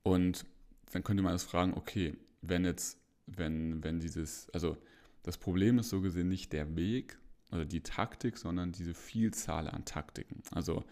[0.03, 0.45] Und
[0.93, 3.01] dann könnte man das fragen, okay, wenn jetzt
[3.37, 4.77] wenn, wenn dieses, also
[5.23, 7.19] das Problem ist so gesehen nicht der Weg
[7.51, 10.43] oder die Taktik, sondern diese Vielzahl an Taktiken.
[10.53, 10.85] Also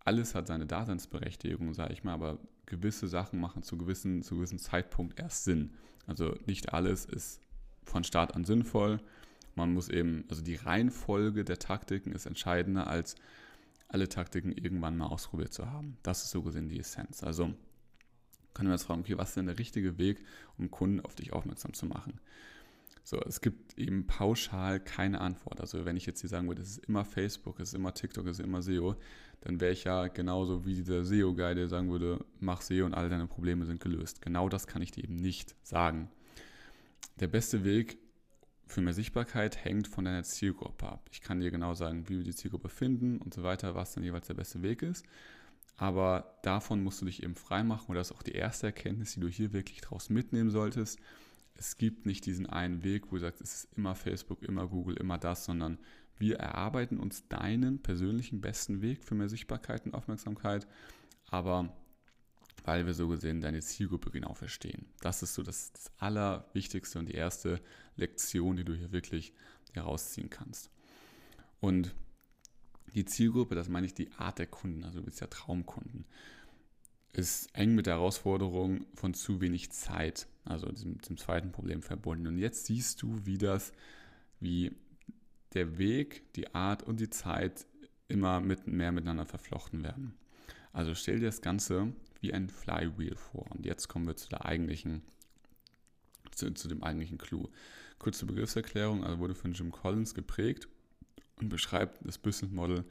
[0.00, 4.58] alles hat seine Daseinsberechtigung, sage ich mal, aber gewisse Sachen machen zu gewissen, zu gewissen
[4.58, 5.74] Zeitpunkt erst Sinn.
[6.06, 7.40] Also nicht alles ist
[7.84, 9.00] von Start an sinnvoll.
[9.54, 13.16] Man muss eben, also die Reihenfolge der Taktiken ist entscheidender als
[13.88, 15.96] alle Taktiken irgendwann mal ausprobiert zu haben.
[16.02, 17.22] Das ist so gesehen die Essenz.
[17.22, 17.54] Also
[18.52, 20.24] können wir uns fragen, okay, was ist denn der richtige Weg,
[20.58, 22.20] um Kunden auf dich aufmerksam zu machen?
[23.06, 25.60] So, es gibt eben pauschal keine Antwort.
[25.60, 28.26] Also wenn ich jetzt hier sagen würde, es ist immer Facebook, es ist immer TikTok,
[28.26, 28.96] es ist immer SEO,
[29.42, 33.10] dann wäre ich ja genauso wie dieser SEO-Guy, der sagen würde, mach SEO und all
[33.10, 34.22] deine Probleme sind gelöst.
[34.22, 36.10] Genau das kann ich dir eben nicht sagen.
[37.20, 37.98] Der beste Weg
[38.66, 41.06] für mehr Sichtbarkeit hängt von deiner Zielgruppe ab.
[41.12, 44.02] Ich kann dir genau sagen, wie wir die Zielgruppe finden und so weiter, was dann
[44.02, 45.04] jeweils der beste Weg ist.
[45.76, 49.20] Aber davon musst du dich eben freimachen und das ist auch die erste Erkenntnis, die
[49.20, 50.98] du hier wirklich draus mitnehmen solltest.
[51.54, 54.96] Es gibt nicht diesen einen Weg, wo du sagst, es ist immer Facebook, immer Google,
[54.96, 55.78] immer das, sondern
[56.18, 60.66] wir erarbeiten uns deinen persönlichen besten Weg für mehr Sichtbarkeit und Aufmerksamkeit,
[61.28, 61.76] aber
[62.64, 64.86] weil wir so gesehen deine Zielgruppe genau verstehen.
[65.00, 67.60] Das ist so das, das Allerwichtigste und die erste
[67.96, 69.34] Lektion, die du hier wirklich
[69.74, 70.70] herausziehen kannst.
[71.60, 71.94] Und
[72.94, 76.06] die Zielgruppe, das meine ich die Art der Kunden, also du bist ja Traumkunden,
[77.12, 82.26] ist eng mit der Herausforderung von zu wenig Zeit, also diesem, diesem zweiten Problem verbunden.
[82.26, 83.72] Und jetzt siehst du, wie das,
[84.40, 84.72] wie
[85.54, 87.66] der Weg, die Art und die Zeit
[88.08, 90.14] immer mit, mehr miteinander verflochten werden.
[90.72, 93.50] Also stell dir das Ganze wie ein Flywheel vor.
[93.52, 95.02] Und jetzt kommen wir zu der eigentlichen,
[96.32, 97.48] zu, zu dem eigentlichen Clou.
[97.98, 100.68] Kurze Begriffserklärung, also wurde von Jim Collins geprägt
[101.36, 102.84] und beschreibt das Business Model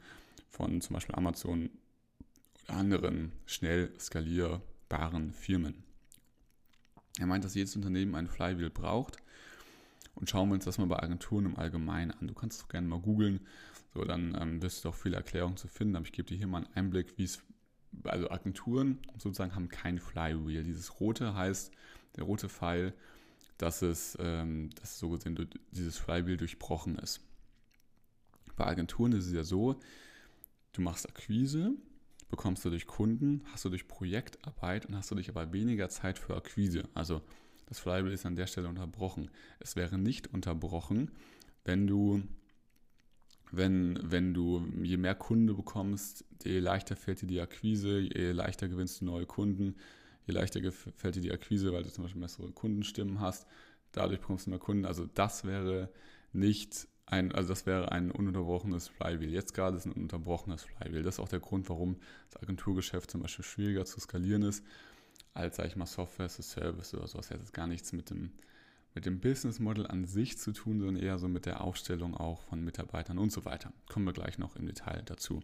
[0.48, 1.70] von zum Beispiel Amazon
[2.66, 5.84] oder anderen schnell skalierbaren Firmen.
[7.18, 9.16] Er meint, dass jedes Unternehmen ein Flywheel braucht.
[10.14, 12.28] Und schauen wir uns das mal bei Agenturen im Allgemeinen an.
[12.28, 13.40] Du kannst es gerne mal googeln,
[13.92, 15.96] so dann ähm, wirst du auch viele Erklärungen zu finden.
[15.96, 17.42] Aber ich gebe dir hier mal einen Einblick, wie es,
[18.04, 20.62] also Agenturen sozusagen haben kein Flywheel.
[20.62, 21.72] Dieses rote heißt,
[22.16, 22.94] der rote Pfeil,
[23.58, 27.20] dass es, ähm, dass so gesehen dieses Flywheel durchbrochen ist.
[28.56, 29.80] Bei Agenturen ist es ja so,
[30.72, 31.72] du machst Akquise,
[32.28, 36.18] bekommst du durch Kunden, hast du durch Projektarbeit und hast du durch aber weniger Zeit
[36.18, 36.88] für Akquise.
[36.94, 37.22] Also
[37.66, 39.30] das Flywheel ist an der Stelle unterbrochen.
[39.60, 41.10] Es wäre nicht unterbrochen,
[41.64, 42.22] wenn du,
[43.50, 48.68] wenn, wenn du je mehr Kunden bekommst, je leichter fällt dir die Akquise, je leichter
[48.68, 49.76] gewinnst du neue Kunden,
[50.26, 53.46] je leichter fällt dir die Akquise, weil du zum Beispiel bessere Kundenstimmen hast,
[53.92, 54.84] dadurch bekommst du mehr Kunden.
[54.84, 55.90] Also das wäre
[56.32, 59.30] nicht ein, also das wäre ein ununterbrochenes Flywheel.
[59.30, 61.02] Jetzt gerade ist ein unterbrochenes Flywheel.
[61.02, 61.96] Das ist auch der Grund, warum
[62.30, 64.64] das Agenturgeschäft zum Beispiel schwieriger zu skalieren ist,
[65.34, 67.28] als, sage ich mal, Software as a Service oder sowas.
[67.28, 68.32] Das hat jetzt gar nichts mit dem,
[68.94, 72.42] mit dem Business Model an sich zu tun, sondern eher so mit der Aufstellung auch
[72.42, 73.72] von Mitarbeitern und so weiter.
[73.88, 75.42] Kommen wir gleich noch im Detail dazu.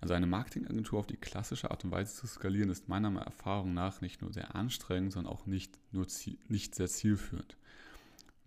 [0.00, 4.00] Also eine Marketingagentur auf die klassische Art und Weise zu skalieren, ist meiner Erfahrung nach
[4.00, 6.06] nicht nur sehr anstrengend, sondern auch nicht, nur
[6.48, 7.56] nicht sehr zielführend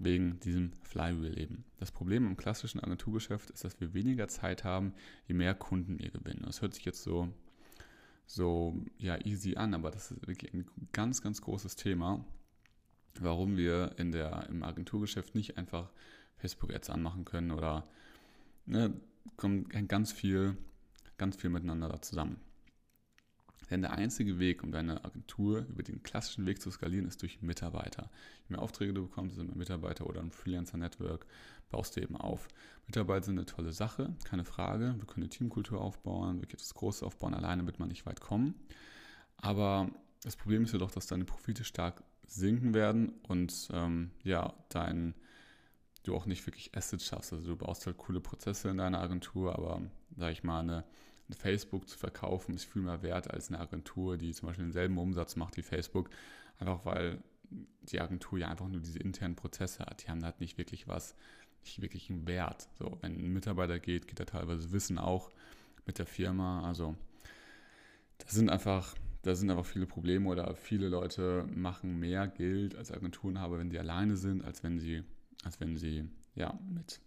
[0.03, 1.65] wegen diesem Flywheel eben.
[1.77, 4.93] Das Problem im klassischen Agenturgeschäft ist, dass wir weniger Zeit haben,
[5.27, 6.43] je mehr Kunden wir gewinnen.
[6.45, 7.33] Das hört sich jetzt so,
[8.25, 12.25] so ja, easy an, aber das ist wirklich ein ganz, ganz großes Thema,
[13.19, 15.91] warum wir in der, im Agenturgeschäft nicht einfach
[16.37, 17.87] Facebook-Ads anmachen können oder
[18.65, 18.93] ne,
[19.37, 20.57] kommt ganz viel,
[21.17, 22.39] ganz viel miteinander da zusammen.
[23.69, 27.41] Denn der einzige Weg, um deine Agentur über den klassischen Weg zu skalieren, ist durch
[27.41, 28.09] Mitarbeiter.
[28.47, 31.25] Je mehr Aufträge du bekommst, sind Mitarbeiter oder ein Freelancer-Network,
[31.69, 32.47] baust du eben auf.
[32.87, 34.95] Mitarbeiter sind eine tolle Sache, keine Frage.
[34.97, 38.19] Wir können eine Teamkultur aufbauen, wir können das Große aufbauen, alleine wird man nicht weit
[38.19, 38.55] kommen.
[39.37, 39.89] Aber
[40.23, 45.13] das Problem ist ja doch, dass deine Profite stark sinken werden und ähm, ja, dein,
[46.03, 47.33] du auch nicht wirklich Assets schaffst.
[47.33, 49.81] Also du baust halt coole Prozesse in deiner Agentur, aber
[50.15, 50.83] sag ich mal, eine,
[51.35, 55.35] Facebook zu verkaufen ist viel mehr wert als eine Agentur, die zum Beispiel denselben Umsatz
[55.35, 56.09] macht wie Facebook.
[56.59, 57.21] Einfach weil
[57.83, 60.03] die Agentur ja einfach nur diese internen Prozesse hat.
[60.03, 61.15] Die haben halt nicht wirklich was,
[61.63, 62.67] nicht wirklich einen Wert.
[62.79, 65.31] So, wenn ein Mitarbeiter geht, geht er teilweise Wissen auch
[65.85, 66.67] mit der Firma.
[66.67, 66.95] Also
[68.17, 72.91] das sind einfach da sind einfach viele Probleme oder viele Leute machen mehr Geld als
[72.91, 75.03] Agenturenhaber, wenn sie alleine sind, als wenn sie,
[75.45, 76.99] als wenn sie ja, mit,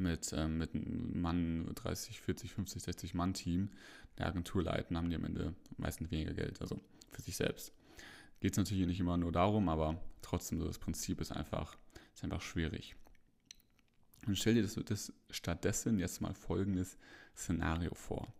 [0.00, 3.70] mit, äh, mit Mann, 30, 40, 50, 60 Mann-Team
[4.18, 6.80] der Agentur leiten, haben die am Ende meistens weniger Geld, also
[7.12, 7.72] für sich selbst.
[8.40, 11.76] Geht es natürlich nicht immer nur darum, aber trotzdem, so das Prinzip ist einfach,
[12.14, 12.96] ist einfach schwierig.
[14.26, 16.98] Und stell dir das, das stattdessen jetzt mal folgendes
[17.36, 18.32] Szenario vor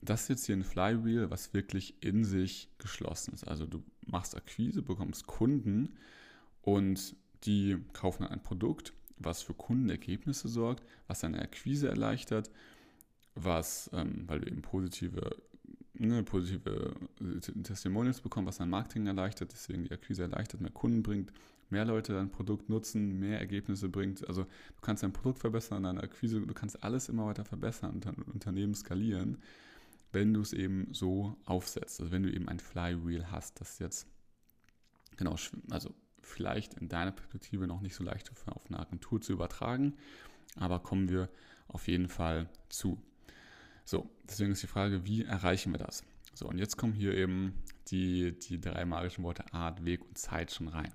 [0.00, 3.46] das ist jetzt hier ein Flywheel, was wirklich in sich geschlossen ist.
[3.46, 5.96] Also du machst Akquise, bekommst Kunden
[6.62, 12.50] und die kaufen ein Produkt, was für Kundenergebnisse sorgt, was deine Akquise erleichtert,
[13.34, 15.36] was, ähm, weil du eben positive,
[15.94, 16.94] ne, positive
[17.62, 21.32] Testimonials bekommst, was dein Marketing erleichtert, deswegen die Akquise erleichtert, mehr Kunden bringt,
[21.70, 24.26] mehr Leute dein Produkt nutzen, mehr Ergebnisse bringt.
[24.26, 28.06] Also du kannst dein Produkt verbessern, deine Akquise, du kannst alles immer weiter verbessern und
[28.06, 29.38] dein Unternehmen skalieren
[30.12, 32.00] wenn du es eben so aufsetzt.
[32.00, 34.06] Also wenn du eben ein Flywheel hast, das jetzt
[35.16, 35.36] genau,
[35.70, 39.94] also vielleicht in deiner Perspektive noch nicht so leicht auf eine Agentur zu übertragen,
[40.56, 41.28] aber kommen wir
[41.68, 43.00] auf jeden Fall zu.
[43.84, 46.04] So, deswegen ist die Frage, wie erreichen wir das?
[46.34, 47.54] So, und jetzt kommen hier eben
[47.88, 50.92] die, die drei magischen Worte Art, Weg und Zeit schon rein.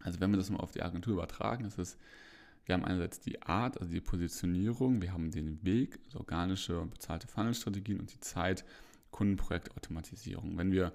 [0.00, 1.98] Also wenn wir das mal auf die Agentur übertragen, ist es
[2.64, 6.90] wir haben einerseits die Art, also die Positionierung, wir haben den Weg, also organische und
[6.90, 8.64] bezahlte Funnelstrategien und die Zeit,
[9.10, 10.56] Kundenprojektautomatisierung.
[10.56, 10.92] Wenn wir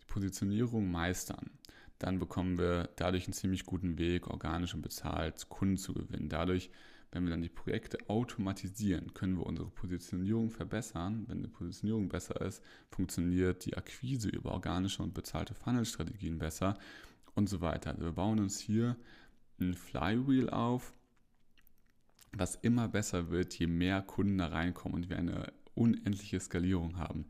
[0.00, 1.50] die Positionierung meistern,
[1.98, 6.28] dann bekommen wir dadurch einen ziemlich guten Weg, organisch und bezahlt Kunden zu gewinnen.
[6.28, 6.70] Dadurch,
[7.10, 11.24] wenn wir dann die Projekte automatisieren, können wir unsere Positionierung verbessern.
[11.26, 16.78] Wenn die Positionierung besser ist, funktioniert die Akquise über organische und bezahlte Funnelstrategien besser
[17.34, 17.90] und so weiter.
[17.90, 18.96] Also wir bauen uns hier
[19.60, 20.92] ein Flywheel auf,
[22.32, 27.26] was immer besser wird, je mehr Kunden da reinkommen und wir eine unendliche Skalierung haben.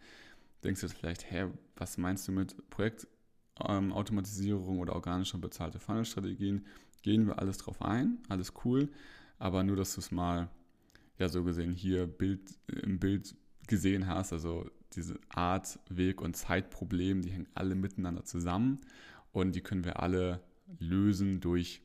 [0.64, 3.17] Denkst du jetzt vielleicht, hä, was meinst du mit Projektautomatisierung
[3.66, 6.66] ähm, oder organische bezahlte Funnel-Strategien?
[7.02, 8.88] Gehen wir alles drauf ein, alles cool,
[9.38, 10.48] aber nur, dass du es mal,
[11.18, 13.34] ja, so gesehen hier Bild, im Bild
[13.66, 18.80] gesehen hast, also diese Art, Weg und Zeitproblem, die hängen alle miteinander zusammen
[19.32, 20.40] und die können wir alle
[20.78, 21.82] lösen durch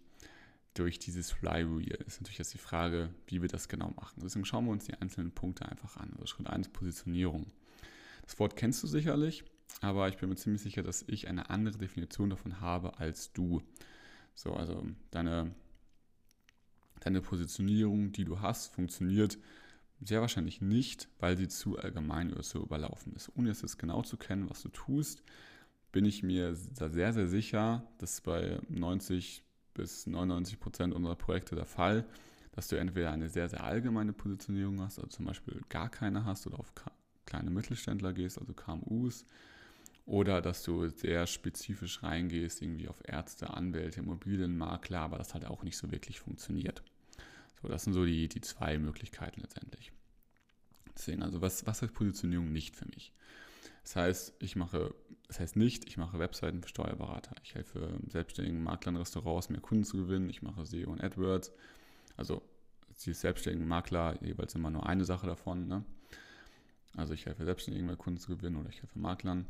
[0.74, 2.00] durch dieses Flywheel.
[2.08, 4.22] Ist natürlich jetzt die Frage, wie wir das genau machen.
[4.24, 6.12] Deswegen schauen wir uns die einzelnen Punkte einfach an.
[6.14, 7.46] Also Schritt 1, Positionierung.
[8.24, 9.44] Das Wort kennst du sicherlich,
[9.82, 13.62] aber ich bin mir ziemlich sicher, dass ich eine andere Definition davon habe als du.
[14.36, 15.54] So, also deine,
[17.02, 19.38] deine Positionierung, die du hast, funktioniert
[20.02, 23.32] sehr wahrscheinlich nicht, weil sie zu allgemein oder zu überlaufen ist.
[23.36, 25.24] Ohne es genau zu kennen, was du tust,
[25.92, 31.56] bin ich mir da sehr, sehr sicher, dass bei 90 bis 99 Prozent unserer Projekte
[31.56, 32.06] der Fall,
[32.52, 36.46] dass du entweder eine sehr, sehr allgemeine Positionierung hast, also zum Beispiel gar keine hast
[36.48, 36.74] oder auf
[37.26, 39.26] kleine Mittelständler gehst, also KMUs,
[40.06, 45.64] oder dass du sehr spezifisch reingehst, irgendwie auf Ärzte, Anwälte, Immobilienmakler, aber das halt auch
[45.64, 46.84] nicht so wirklich funktioniert.
[47.62, 49.92] So, das sind so die, die zwei Möglichkeiten letztendlich.
[50.96, 53.14] Deswegen, also was, was heißt Positionierung nicht für mich?
[53.84, 54.94] Das heißt, ich mache,
[55.28, 57.36] das heißt nicht, ich mache Webseiten für Steuerberater.
[57.44, 60.30] Ich helfe selbstständigen Maklern, Restaurants mehr Kunden zu gewinnen.
[60.30, 61.52] Ich mache SEO und AdWords.
[62.16, 62.42] Also
[63.06, 65.68] die selbstständigen Makler jeweils immer nur eine Sache davon.
[65.68, 65.84] Ne?
[66.96, 69.48] Also ich helfe Selbstständigen mehr Kunden zu gewinnen oder ich helfe Maklern.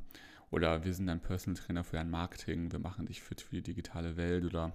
[0.54, 2.72] Oder wir sind ein Personal Trainer für dein Marketing.
[2.72, 4.72] Wir machen dich fit für die digitale Welt oder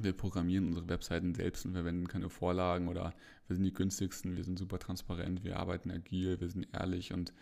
[0.00, 3.12] wir programmieren unsere Webseiten selbst und verwenden keine Vorlagen oder
[3.48, 7.34] wir sind die günstigsten, wir sind super transparent, wir arbeiten agil, wir sind ehrlich und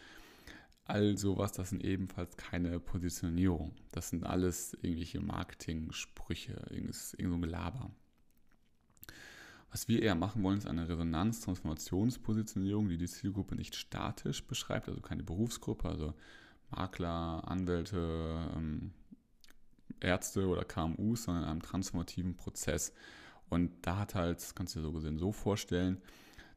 [0.86, 3.76] all sowas, das sind ebenfalls keine Positionierung.
[3.92, 7.92] Das sind alles irgendwelche Marketing-Sprüche, irgendein so Gelaber.
[9.70, 15.00] Was wir eher machen wollen, ist eine Resonanz-Transformationspositionierung, die die Zielgruppe nicht statisch beschreibt, also
[15.00, 16.12] keine Berufsgruppe, also
[16.76, 18.92] Makler, Anwälte, ähm,
[20.00, 22.92] Ärzte oder KMUs, sondern in einem transformativen Prozess.
[23.48, 26.02] Und da hat halt, das kannst du dir so gesehen so vorstellen,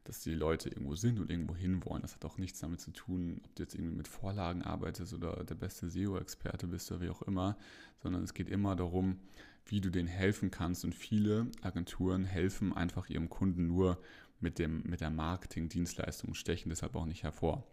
[0.04, 2.02] dass die Leute irgendwo sind und irgendwo hinwollen.
[2.02, 5.44] Das hat auch nichts damit zu tun, ob du jetzt irgendwie mit Vorlagen arbeitest oder
[5.44, 7.56] der beste SEO-Experte bist oder wie auch immer,
[8.02, 9.20] sondern es geht immer darum,
[9.66, 10.84] wie du denen helfen kannst.
[10.84, 13.98] Und viele Agenturen helfen einfach ihrem Kunden nur
[14.40, 17.64] mit, dem, mit der Marketing-Dienstleistung, stechen deshalb auch nicht hervor.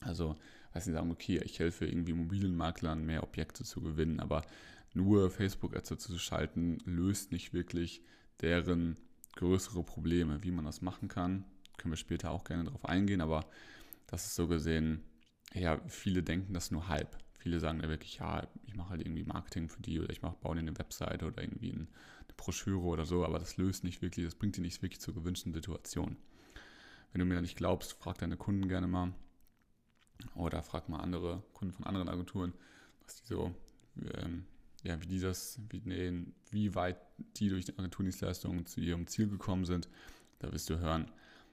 [0.00, 0.36] Also,
[0.76, 4.44] weil sie sagen, okay, ich helfe irgendwie Immobilienmaklern mehr Objekte zu gewinnen, aber
[4.92, 8.02] nur Facebook-Ads zu schalten, löst nicht wirklich
[8.42, 8.98] deren
[9.36, 10.42] größere Probleme.
[10.42, 11.46] Wie man das machen kann,
[11.78, 13.46] können wir später auch gerne darauf eingehen, aber
[14.06, 15.00] das ist so gesehen,
[15.54, 17.16] ja, viele denken das nur halb.
[17.38, 20.36] Viele sagen ja wirklich, ja, ich mache halt irgendwie Marketing für die oder ich mache,
[20.42, 21.86] baue eine Webseite oder irgendwie eine
[22.36, 25.54] Broschüre oder so, aber das löst nicht wirklich, das bringt die nicht wirklich zur gewünschten
[25.54, 26.18] Situation.
[27.12, 29.14] Wenn du mir da nicht glaubst, frag deine Kunden gerne mal
[30.34, 32.52] oder frag mal andere Kunden von anderen Agenturen,
[33.04, 33.54] was die so
[34.14, 34.46] ähm,
[34.82, 36.98] ja, wie die wie, nee, wie weit
[37.36, 39.88] die durch die Agenturdienstleistungen zu ihrem Ziel gekommen sind,
[40.38, 41.10] da wirst du hören,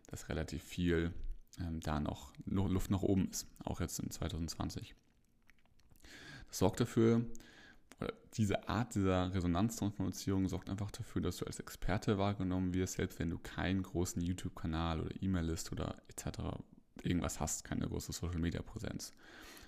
[0.08, 1.14] dass relativ viel
[1.60, 4.96] ähm, da noch Luft nach oben ist, auch jetzt in 2020.
[6.48, 7.26] Das sorgt dafür,
[8.34, 13.30] diese Art dieser Resonanztransformation sorgt einfach dafür, dass du als Experte wahrgenommen wirst, selbst wenn
[13.30, 16.40] du keinen großen YouTube-Kanal oder E-Mail-List oder etc.
[17.02, 19.14] irgendwas hast, keine große Social-Media-Präsenz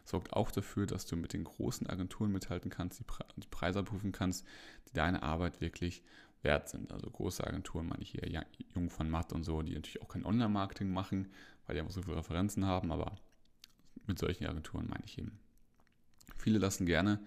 [0.06, 3.80] sorgt auch dafür, dass du mit den großen Agenturen mithalten kannst, die, Pre die Preise
[3.80, 4.46] abrufen kannst,
[4.88, 6.04] die deine Arbeit wirklich
[6.44, 6.92] wert sind.
[6.92, 10.26] Also große Agenturen, meine ich hier Jung von Matt und so, die natürlich auch kein
[10.26, 11.32] Online-Marketing machen,
[11.66, 13.18] weil die einfach so viele Referenzen haben, aber
[14.06, 15.40] mit solchen Agenturen meine ich eben.
[16.38, 17.20] Viele lassen gerne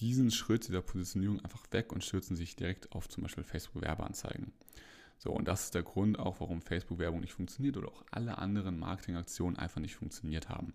[0.00, 4.52] diesen Schritt der Positionierung einfach weg und stürzen sich direkt auf zum Beispiel Facebook-Werbeanzeigen.
[5.22, 8.78] So, und das ist der Grund auch, warum Facebook-Werbung nicht funktioniert oder auch alle anderen
[8.78, 10.74] Marketingaktionen einfach nicht funktioniert haben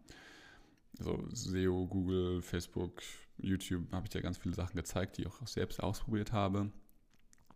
[0.99, 3.01] so SEO, Google, Facebook,
[3.37, 6.71] YouTube, habe ich dir ganz viele Sachen gezeigt, die ich auch selbst ausprobiert habe.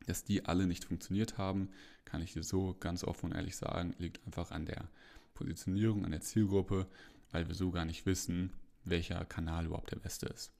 [0.07, 1.69] Dass die alle nicht funktioniert haben,
[2.05, 4.89] kann ich dir so ganz offen und ehrlich sagen, liegt einfach an der
[5.35, 6.87] Positionierung, an der Zielgruppe,
[7.31, 8.51] weil wir so gar nicht wissen,
[8.83, 10.51] welcher Kanal überhaupt der beste ist.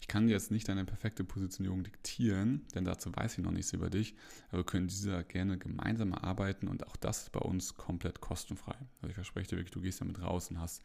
[0.00, 3.72] Ich kann dir jetzt nicht deine perfekte Positionierung diktieren, denn dazu weiß ich noch nichts
[3.72, 4.14] über dich,
[4.48, 8.76] aber wir können dieser gerne gemeinsam arbeiten und auch das ist bei uns komplett kostenfrei.
[8.96, 10.82] Also ich verspreche dir wirklich, du gehst damit raus und hast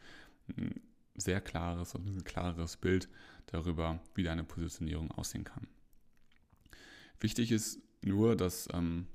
[0.48, 0.80] ein
[1.14, 3.08] sehr klares und ein klareres Bild
[3.46, 5.66] darüber, wie deine Positionierung aussehen kann.
[7.20, 9.06] Wichtig ist nur, dass ähm,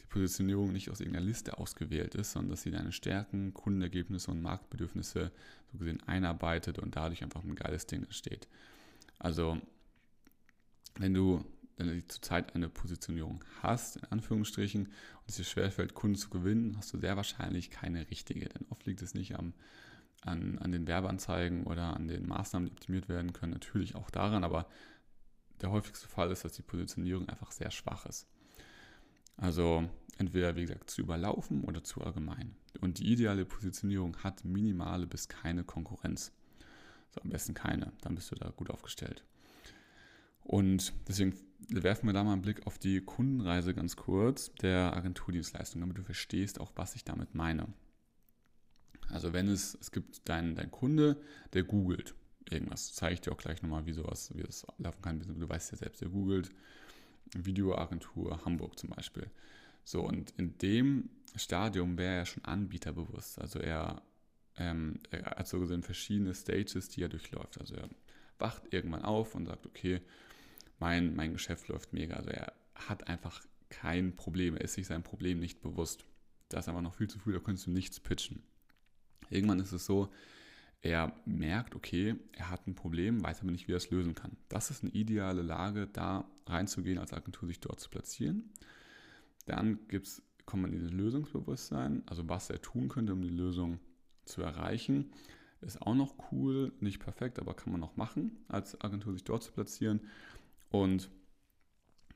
[0.00, 4.42] die Positionierung nicht aus irgendeiner Liste ausgewählt ist, sondern dass sie deine Stärken, Kundenergebnisse und
[4.42, 5.30] Marktbedürfnisse
[5.70, 8.48] so gesehen einarbeitet und dadurch einfach ein geiles Ding entsteht.
[9.24, 9.58] Also,
[10.96, 11.42] wenn du,
[12.08, 16.98] zurzeit eine Positionierung hast, in Anführungsstrichen, und es dir schwerfällt, Kunden zu gewinnen, hast du
[16.98, 18.48] sehr wahrscheinlich keine richtige.
[18.50, 19.54] Denn oft liegt es nicht am
[20.20, 24.44] an, an den Werbeanzeigen oder an den Maßnahmen, die optimiert werden können, natürlich auch daran,
[24.44, 24.66] aber
[25.60, 28.26] der häufigste Fall ist, dass die Positionierung einfach sehr schwach ist.
[29.36, 32.56] Also entweder, wie gesagt, zu überlaufen oder zu allgemein.
[32.80, 36.32] Und die ideale Positionierung hat minimale bis keine Konkurrenz.
[37.14, 39.22] So, am besten keine, dann bist du da gut aufgestellt.
[40.42, 41.34] Und deswegen
[41.68, 46.02] werfen wir da mal einen Blick auf die Kundenreise ganz kurz der Agenturdienstleistung, damit du
[46.02, 47.68] verstehst, auch was ich damit meine.
[49.10, 51.20] Also wenn es, es gibt deinen dein Kunde,
[51.52, 52.14] der googelt
[52.50, 55.20] irgendwas, zeige ich dir auch gleich nochmal, wie sowas, wie das laufen kann.
[55.20, 56.50] Du weißt ja selbst, der googelt
[57.34, 59.30] Videoagentur Hamburg zum Beispiel.
[59.84, 63.38] So, und in dem Stadium wäre er schon anbieterbewusst.
[63.38, 64.02] Also er,
[64.56, 67.60] ähm, er hat so gesehen verschiedene Stages, die er durchläuft.
[67.60, 67.88] Also er
[68.38, 70.00] wacht irgendwann auf und sagt, okay,
[70.78, 72.16] mein, mein Geschäft läuft mega.
[72.16, 76.04] Also er hat einfach kein Problem, er ist sich sein Problem nicht bewusst.
[76.48, 78.42] Da ist aber noch viel zu früh, da könntest du nichts pitchen.
[79.30, 80.10] Irgendwann ist es so,
[80.82, 84.36] er merkt, okay, er hat ein Problem, weiß aber nicht, wie er es lösen kann.
[84.48, 88.52] Das ist eine ideale Lage, da reinzugehen, als Agentur sich dort zu platzieren.
[89.46, 93.80] Dann gibt's, kommt man in das Lösungsbewusstsein, also was er tun könnte, um die Lösung
[94.24, 95.12] zu erreichen.
[95.60, 99.42] Ist auch noch cool, nicht perfekt, aber kann man noch machen, als Agentur sich dort
[99.42, 100.00] zu platzieren.
[100.70, 101.10] Und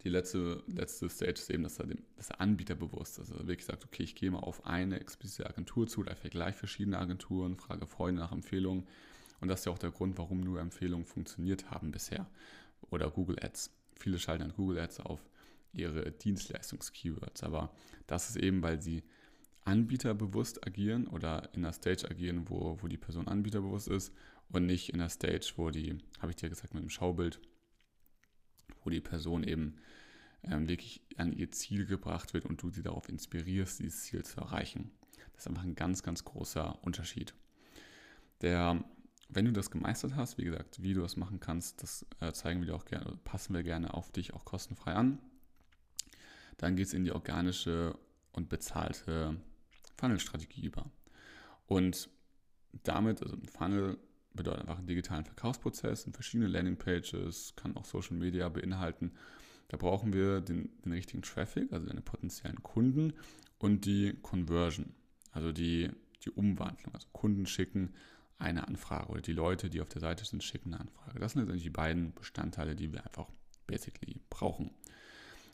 [0.05, 2.41] die letzte, letzte Stage ist eben, dass er, dem, dass er.
[2.41, 6.99] Also wirklich sagt, okay, ich gehe mal auf eine explizite Agentur zu, da vergleiche verschiedene
[6.99, 8.87] Agenturen, frage Freunde nach Empfehlungen.
[9.41, 12.29] Und das ist ja auch der Grund, warum nur Empfehlungen funktioniert haben bisher.
[12.91, 13.71] Oder Google Ads.
[13.97, 15.29] Viele schalten an Google Ads auf
[15.73, 17.43] ihre Dienstleistungs-Keywords.
[17.43, 17.73] Aber
[18.07, 19.03] das ist eben, weil sie
[19.69, 24.15] anbieterbewusst agieren oder in einer Stage agieren, wo, wo die Person anbieterbewusst ist
[24.49, 27.39] und nicht in einer Stage, wo die, habe ich dir gesagt, mit dem Schaubild,
[28.83, 29.77] wo die Person eben
[30.43, 34.41] ähm, wirklich an ihr Ziel gebracht wird und du sie darauf inspirierst, dieses Ziel zu
[34.41, 34.91] erreichen.
[35.35, 37.35] Das ist einfach ein ganz, ganz großer Unterschied.
[38.41, 38.83] Der,
[39.29, 42.61] wenn du das gemeistert hast, wie gesagt, wie du das machen kannst, das äh, zeigen
[42.61, 45.19] wir dir auch gerne, passen wir gerne auf dich auch kostenfrei an.
[46.57, 47.99] dann geht es in die organische
[48.33, 49.37] und bezahlte
[49.99, 50.91] Funnel-Strategie über.
[51.67, 52.09] Und
[52.85, 53.99] damit, also ein Funnel
[54.33, 59.13] bedeutet einfach einen digitalen Verkaufsprozess und verschiedene Landingpages, kann auch Social Media beinhalten.
[59.69, 63.13] Da brauchen wir den, den richtigen Traffic, also den potenziellen Kunden
[63.59, 64.95] und die Conversion,
[65.33, 65.91] also die,
[66.25, 66.95] die Umwandlung.
[66.95, 67.93] Also Kunden schicken
[68.39, 71.19] eine Anfrage oder die Leute, die auf der Seite sind, schicken eine Anfrage.
[71.19, 73.29] Das sind letztendlich die beiden Bestandteile, die wir einfach
[73.67, 74.71] basically brauchen.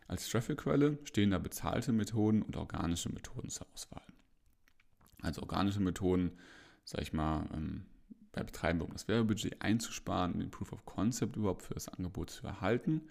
[0.06, 4.02] Als Traffic-Quelle stehen da bezahlte Methoden und organische Methoden zur Auswahl.
[5.24, 6.32] Also organische Methoden,
[6.84, 7.86] sag ich mal, ähm,
[8.32, 12.46] bei Betreiben, um das Werbebudget einzusparen, den Proof of Concept überhaupt für das Angebot zu
[12.46, 13.02] erhalten.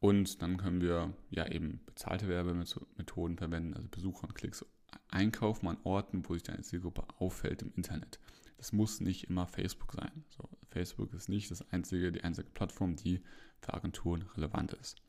[0.00, 4.64] Und dann können wir ja eben bezahlte Werbemethoden verwenden, also Besucher und Klicks
[5.08, 8.20] einkaufen an Orten, wo sich deine Zielgruppe auffällt im Internet.
[8.58, 10.24] Das muss nicht immer Facebook sein.
[10.28, 13.22] So, Facebook ist nicht das einzige, die einzige Plattform, die
[13.60, 15.00] für Agenturen relevant ist.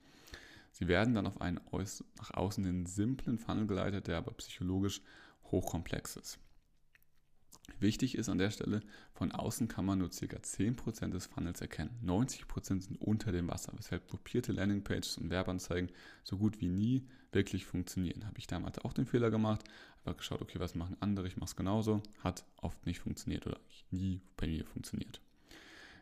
[0.72, 1.60] Sie werden dann auf einen
[2.18, 5.02] nach außen den simplen Funnel geleitet, der aber psychologisch
[5.56, 6.40] hochkomplex ist.
[7.80, 8.82] Wichtig ist an der Stelle,
[9.14, 10.16] von außen kann man nur ca.
[10.16, 11.98] 10% des Funnels erkennen.
[12.06, 15.90] 90% sind unter dem Wasser, weshalb gruppierte Landingpages und Werbeanzeigen
[16.24, 18.26] so gut wie nie wirklich funktionieren.
[18.26, 19.64] Habe ich damals auch den Fehler gemacht,
[19.98, 23.60] einfach geschaut, okay, was machen andere, ich mache es genauso, hat oft nicht funktioniert oder
[23.90, 25.20] nie bei mir funktioniert.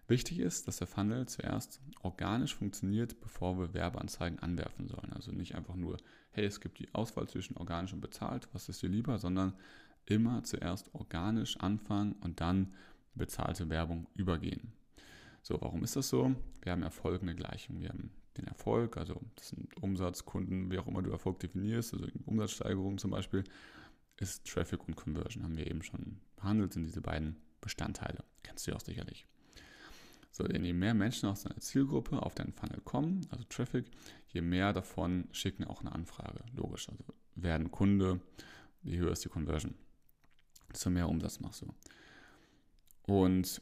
[0.07, 5.13] Wichtig ist, dass der Funnel zuerst organisch funktioniert, bevor wir Werbeanzeigen anwerfen sollen.
[5.13, 5.97] Also nicht einfach nur,
[6.31, 9.53] hey, es gibt die Auswahl zwischen organisch und bezahlt, was ist dir lieber, sondern
[10.05, 12.73] immer zuerst organisch anfangen und dann
[13.15, 14.73] bezahlte Werbung übergehen.
[15.41, 16.35] So, warum ist das so?
[16.61, 17.79] Wir haben ja folgende Gleichung.
[17.81, 21.93] Wir haben den Erfolg, also das sind Umsatz, Kunden, wie auch immer du Erfolg definierst,
[21.93, 23.43] also Umsatzsteigerung zum Beispiel,
[24.17, 28.23] ist Traffic und Conversion, haben wir eben schon behandelt, sind diese beiden Bestandteile.
[28.41, 29.27] Kennst du ja auch sicherlich.
[30.33, 33.85] So, denn je mehr Menschen aus deiner Zielgruppe auf deinen Funnel kommen, also Traffic,
[34.27, 36.43] je mehr davon schicken auch eine Anfrage.
[36.53, 36.89] Logisch.
[36.89, 37.05] Also
[37.35, 38.19] werden Kunde,
[38.81, 39.75] je höher ist die Conversion
[40.73, 41.73] desto mehr Umsatz machst du.
[43.03, 43.61] Und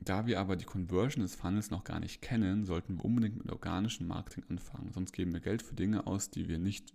[0.00, 3.50] da wir aber die Conversion des Funnels noch gar nicht kennen, sollten wir unbedingt mit
[3.50, 4.92] organischem Marketing anfangen.
[4.92, 6.92] Sonst geben wir Geld für Dinge aus, die wir nicht,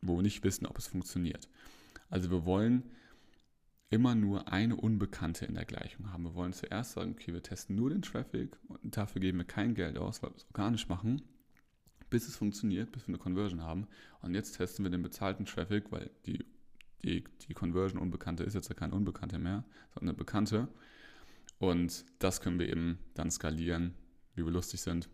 [0.00, 1.48] wo wir nicht wissen, ob es funktioniert.
[2.08, 2.84] Also wir wollen
[3.92, 6.24] immer nur eine Unbekannte in der Gleichung haben.
[6.24, 9.74] Wir wollen zuerst sagen, okay, wir testen nur den Traffic und dafür geben wir kein
[9.74, 11.22] Geld aus, weil wir es organisch machen,
[12.10, 13.86] bis es funktioniert, bis wir eine Conversion haben.
[14.20, 16.44] Und jetzt testen wir den bezahlten Traffic, weil die
[17.04, 19.64] die, die Conversion Unbekannte ist jetzt ja kein Unbekannte mehr,
[19.94, 20.68] sondern eine Bekannte.
[21.58, 23.94] Und das können wir eben dann skalieren,
[24.34, 25.08] wie wir lustig sind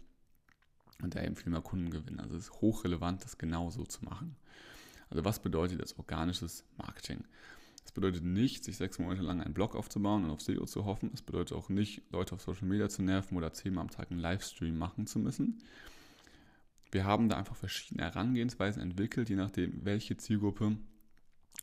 [1.02, 2.20] und da eben viel mehr Kunden gewinnen.
[2.20, 4.36] Also es ist hochrelevant, das genau so zu machen.
[5.10, 7.24] Also was bedeutet jetzt organisches Marketing?
[7.88, 11.10] Das bedeutet nicht, sich sechs Monate lang einen Blog aufzubauen und auf SEO zu hoffen.
[11.14, 14.20] Es bedeutet auch nicht, Leute auf Social Media zu nerven oder zehnmal am Tag einen
[14.20, 15.62] Livestream machen zu müssen.
[16.92, 20.76] Wir haben da einfach verschiedene Herangehensweisen entwickelt, je nachdem, welche Zielgruppe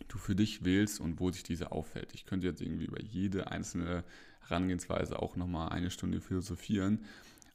[0.08, 2.16] du für dich wählst und wo sich diese auffällt.
[2.16, 4.04] Ich könnte jetzt irgendwie über jede einzelne
[4.40, 7.06] Herangehensweise auch nochmal eine Stunde philosophieren,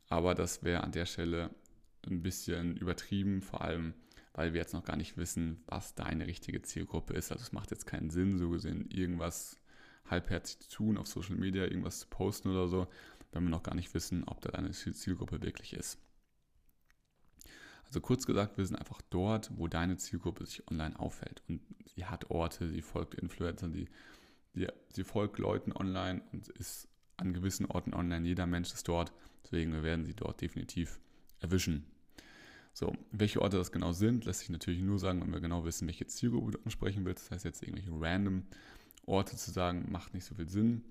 [0.08, 1.50] aber das wäre an der Stelle
[2.06, 3.94] ein bisschen übertrieben, vor allem
[4.32, 7.32] weil wir jetzt noch gar nicht wissen, was deine richtige Zielgruppe ist.
[7.32, 9.60] Also es macht jetzt keinen Sinn, so gesehen, irgendwas
[10.06, 12.86] halbherzig zu tun auf Social Media, irgendwas zu posten oder so,
[13.32, 15.98] wenn wir noch gar nicht wissen, ob da deine Zielgruppe wirklich ist.
[17.86, 21.42] Also kurz gesagt, wir sind einfach dort, wo deine Zielgruppe sich online auffällt.
[21.48, 21.60] Und
[21.94, 23.88] sie hat Orte, sie folgt Influencern, sie,
[24.54, 28.26] sie, sie folgt Leuten online und ist an gewissen Orten online.
[28.28, 29.12] Jeder Mensch ist dort.
[29.42, 31.00] Deswegen wir werden sie dort definitiv
[31.40, 31.84] erwischen.
[32.80, 35.86] So, welche Orte das genau sind, lässt sich natürlich nur sagen, wenn wir genau wissen,
[35.86, 37.26] welche Zielgruppe du ansprechen willst.
[37.26, 38.44] Das heißt, jetzt irgendwelche random
[39.04, 40.86] Orte zu sagen, macht nicht so viel Sinn,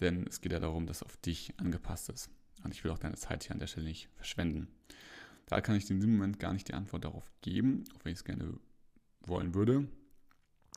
[0.00, 2.30] denn es geht ja darum, dass auf dich angepasst ist.
[2.64, 4.68] Und ich will auch deine Zeit hier an der Stelle nicht verschwenden.
[5.44, 8.20] Da kann ich in diesem Moment gar nicht die Antwort darauf geben, auch wenn ich
[8.20, 8.54] es gerne
[9.20, 9.86] wollen würde.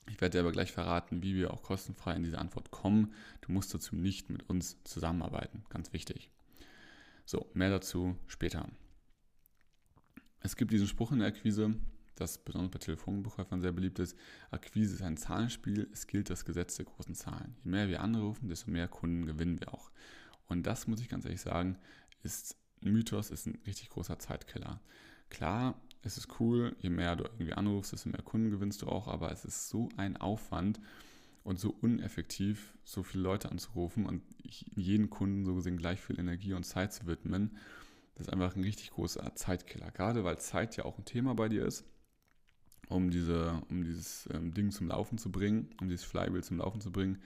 [0.10, 3.14] Ich werde dir aber gleich verraten, wie wir auch kostenfrei in diese Antwort kommen.
[3.40, 5.64] Du musst dazu nicht mit uns zusammenarbeiten.
[5.70, 6.30] Ganz wichtig.
[7.24, 8.68] So, mehr dazu später.
[10.42, 11.76] Es gibt diesen Spruch in der Akquise,
[12.16, 14.18] das besonders bei Telefonbuchhäufern sehr beliebt ist.
[14.50, 17.56] Akquise ist ein Zahlenspiel, es gilt das Gesetz der großen Zahlen.
[17.64, 19.92] Je mehr wir anrufen, desto mehr Kunden gewinnen wir auch.
[20.48, 21.78] Und das muss ich ganz ehrlich sagen,
[22.24, 24.82] ist Mythos ist ein richtig großer Zeitkiller.
[25.30, 29.08] Klar, es ist cool, je mehr du irgendwie anrufst, desto mehr Kunden gewinnst du auch,
[29.08, 30.80] aber es ist so ein Aufwand
[31.44, 36.54] und so uneffektiv, so viele Leute anzurufen und jeden Kunden so gesehen gleich viel Energie
[36.54, 37.58] und Zeit zu widmen.
[38.16, 39.92] Das ist einfach ein richtig großer Zeitkiller.
[39.92, 41.86] Gerade weil Zeit ja auch ein Thema bei dir ist,
[42.88, 46.82] um, diese, um dieses ähm, Ding zum Laufen zu bringen, um dieses Flywheel zum Laufen
[46.82, 47.22] zu bringen.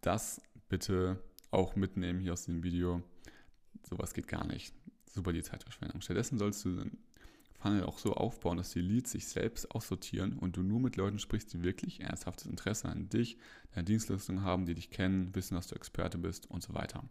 [0.00, 3.02] Das bitte auch mitnehmen hier aus dem Video
[3.88, 4.74] sowas geht gar nicht.
[5.06, 6.00] Super die Zeitverschwendung.
[6.00, 6.98] Stattdessen sollst du einen
[7.54, 11.18] Funnel auch so aufbauen, dass die Leads sich selbst aussortieren und du nur mit Leuten
[11.18, 13.38] sprichst, die wirklich ernsthaftes Interesse an dich,
[13.74, 17.04] deine Dienstleistung haben, die dich kennen, wissen, dass du Experte bist und so weiter.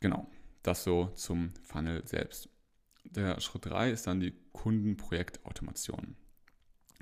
[0.00, 0.30] Genau,
[0.62, 2.48] das so zum Funnel selbst.
[3.04, 6.16] Der Schritt 3 ist dann die Kundenprojektautomation.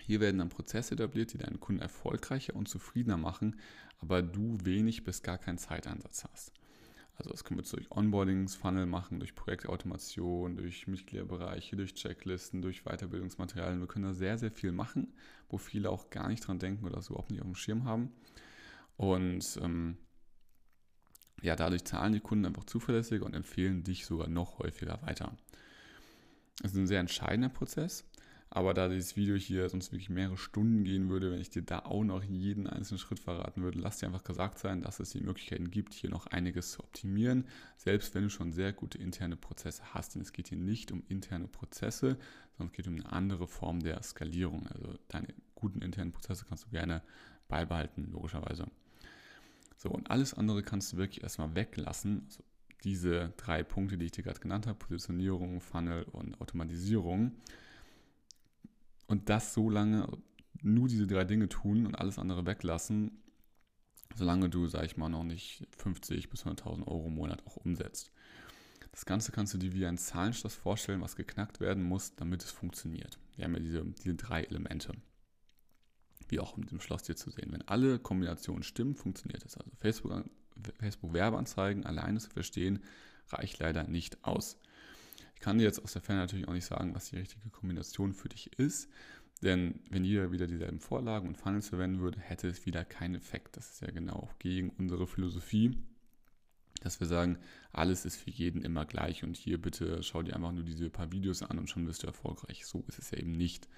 [0.00, 3.60] Hier werden dann Prozesse etabliert, die deinen Kunden erfolgreicher und zufriedener machen,
[3.98, 6.52] aber du wenig bis gar keinen Zeiteinsatz hast.
[7.18, 12.84] Also das können wir durch Onboardings, Funnel machen, durch Projektautomation, durch Mitgliederbereiche, durch Checklisten, durch
[12.84, 13.80] Weiterbildungsmaterialien.
[13.80, 15.12] Wir können da sehr, sehr viel machen,
[15.48, 18.12] wo viele auch gar nicht dran denken oder es überhaupt nicht auf dem Schirm haben.
[18.96, 19.98] Und ähm,
[21.42, 25.36] ja, dadurch zahlen die Kunden einfach zuverlässiger und empfehlen dich sogar noch häufiger weiter.
[26.62, 28.04] Es ist ein sehr entscheidender Prozess,
[28.50, 31.80] aber da dieses Video hier sonst wirklich mehrere Stunden gehen würde, wenn ich dir da
[31.80, 35.20] auch noch jeden einzelnen Schritt verraten würde, lass dir einfach gesagt sein, dass es die
[35.20, 37.44] Möglichkeiten gibt, hier noch einiges zu optimieren,
[37.76, 40.14] selbst wenn du schon sehr gute interne Prozesse hast.
[40.14, 42.16] Denn es geht hier nicht um interne Prozesse,
[42.56, 44.66] sondern es geht um eine andere Form der Skalierung.
[44.68, 47.02] Also deine guten internen Prozesse kannst du gerne
[47.48, 48.66] beibehalten, logischerweise.
[49.78, 52.22] So, und alles andere kannst du wirklich erstmal weglassen.
[52.26, 52.42] Also
[52.84, 57.32] diese drei Punkte, die ich dir gerade genannt habe, Positionierung, Funnel und Automatisierung,
[59.06, 60.06] und das so lange,
[60.60, 63.22] nur diese drei Dinge tun und alles andere weglassen,
[64.14, 68.12] solange du, sag ich mal, noch nicht 50 bis 100.000 Euro im Monat auch umsetzt.
[68.92, 72.50] Das Ganze kannst du dir wie ein Zahlenschloss vorstellen, was geknackt werden muss, damit es
[72.50, 73.18] funktioniert.
[73.36, 74.92] Wir haben ja diese, diese drei Elemente,
[76.28, 77.52] wie auch mit dem Schloss hier zu sehen.
[77.52, 79.56] Wenn alle Kombinationen stimmen, funktioniert es.
[79.56, 80.24] Also Facebook,
[80.78, 82.80] Facebook Werbeanzeigen alleine zu verstehen,
[83.28, 84.58] reicht leider nicht aus.
[85.34, 88.12] Ich kann dir jetzt aus der Ferne natürlich auch nicht sagen, was die richtige Kombination
[88.12, 88.88] für dich ist,
[89.42, 93.56] denn wenn jeder wieder dieselben Vorlagen und Funnels verwenden würde, hätte es wieder keinen Effekt.
[93.56, 95.78] Das ist ja genau auch gegen unsere Philosophie,
[96.82, 97.38] dass wir sagen,
[97.72, 101.12] alles ist für jeden immer gleich und hier bitte schau dir einfach nur diese paar
[101.12, 102.66] Videos an und schon wirst du erfolgreich.
[102.66, 103.68] So ist es ja eben nicht.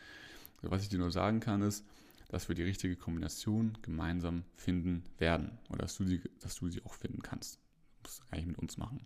[0.63, 1.87] Was ich dir nur sagen kann, ist,
[2.31, 6.83] dass wir die richtige Kombination gemeinsam finden werden oder dass du, sie, dass du sie
[6.85, 7.59] auch finden kannst.
[8.03, 9.05] Das musst du gar mit uns machen.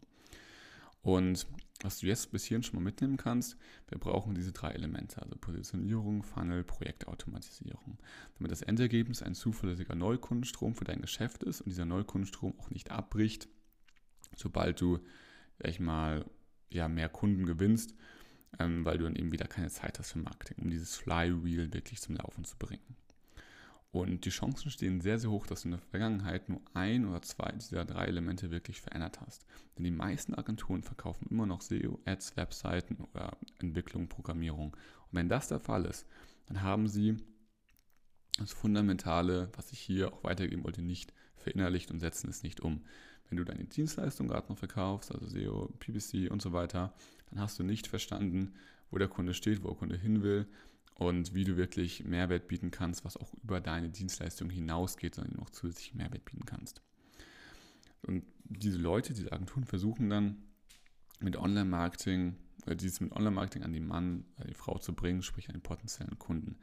[1.01, 1.47] Und
[1.83, 3.57] was du jetzt bis hierhin schon mal mitnehmen kannst,
[3.89, 7.99] wir brauchen diese drei Elemente, also Positionierung, Funnel, Projektautomatisierung,
[8.39, 12.91] damit das Endergebnis ein zuverlässiger Neukundenstrom für dein Geschäft ist und dieser Neukundenstrom auch nicht
[12.91, 13.49] abbricht,
[14.37, 14.99] sobald du,
[15.59, 16.25] sag ich mal,
[16.71, 17.95] ja, mehr Kunden gewinnst,
[18.59, 22.01] ähm, weil du dann eben wieder keine Zeit hast für Marketing, um dieses Flywheel wirklich
[22.01, 22.97] zum Laufen zu bringen.
[23.95, 27.23] Und die Chancen stehen sehr, sehr hoch, dass du in der Vergangenheit nur ein oder
[27.23, 29.47] zwei dieser drei Elemente wirklich verändert hast.
[29.79, 34.73] Denn die meisten Agenturen verkaufen immer noch SEO, Ads, Webseiten oder Entwicklung, Programmierung.
[34.73, 36.09] Und wenn das der Fall ist,
[36.47, 37.19] dann haben sie
[38.37, 42.83] das Fundamentale, was ich hier auch weitergeben wollte, nicht verinnerlicht und setzen es nicht um.
[43.29, 46.93] Wenn du deine Dienstleistung gerade noch verkaufst, also SEO, PPC und so weiter,
[47.31, 48.55] dann hast du nicht verstanden,
[48.91, 50.49] wo der Kunde steht, wo der Kunde hin will
[50.95, 55.51] und wie du wirklich Mehrwert bieten kannst, was auch über deine Dienstleistung hinausgeht, sondern noch
[55.51, 56.83] zusätzlich Mehrwert bieten kannst.
[58.03, 60.37] Und diese Leute, diese Agenturen versuchen dann
[61.21, 62.37] mit Online-Marketing,
[62.67, 66.19] dieses mit Online-Marketing an den Mann, an die Frau zu bringen, sprich an den potenziellen
[66.19, 66.59] Kunden.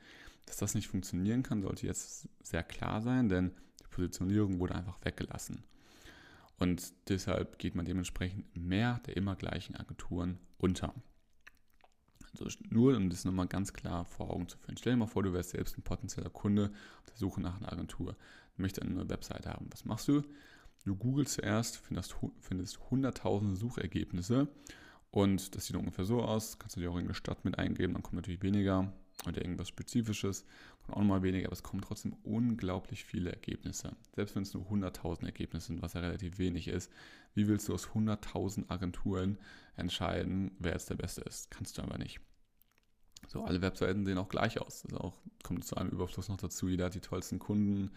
[0.45, 3.51] Dass das nicht funktionieren kann, sollte jetzt sehr klar sein, denn
[3.81, 5.63] die Positionierung wurde einfach weggelassen.
[6.57, 10.93] Und deshalb geht man dementsprechend mehr der immer gleichen Agenturen unter.
[12.31, 14.77] Also nur, um das nochmal ganz klar vor Augen zu führen.
[14.77, 17.71] Stell dir mal vor, du wärst selbst ein potenzieller Kunde auf der Suche nach einer
[17.71, 18.15] Agentur.
[18.55, 19.67] Du möchtest eine neue Webseite haben.
[19.71, 20.23] Was machst du?
[20.85, 24.47] Du googelst zuerst, findest, findest 100.000 Suchergebnisse
[25.11, 26.57] und das sieht ungefähr so aus.
[26.57, 28.91] Kannst du dir auch in Stadt mit eingeben, dann kommt natürlich weniger
[29.27, 30.45] oder irgendwas Spezifisches,
[30.83, 33.95] kommt auch nochmal weniger, aber es kommen trotzdem unglaublich viele Ergebnisse.
[34.15, 36.91] Selbst wenn es nur 100.000 Ergebnisse sind, was ja relativ wenig ist,
[37.33, 39.37] wie willst du aus 100.000 Agenturen
[39.75, 41.51] entscheiden, wer jetzt der Beste ist?
[41.51, 42.19] Kannst du aber nicht.
[43.27, 44.83] So, alle Webseiten sehen auch gleich aus.
[44.83, 45.13] Das auch,
[45.43, 46.67] kommt zu einem Überfluss noch dazu.
[46.67, 47.91] Jeder hat die tollsten Kunden.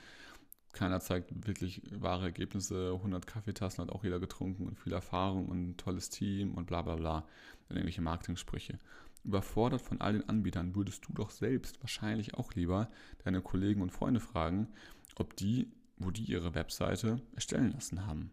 [0.73, 2.93] Keiner zeigt wirklich wahre Ergebnisse.
[2.95, 6.83] 100 Kaffeetassen hat auch jeder getrunken und viel Erfahrung und ein tolles Team und bla
[6.83, 7.27] bla bla.
[7.69, 8.79] Und irgendwelche Marketing-Sprüche.
[9.25, 12.91] Überfordert von all den Anbietern würdest du doch selbst wahrscheinlich auch lieber
[13.25, 14.69] deine Kollegen und Freunde fragen,
[15.17, 18.31] ob die, wo die ihre Webseite erstellen lassen haben.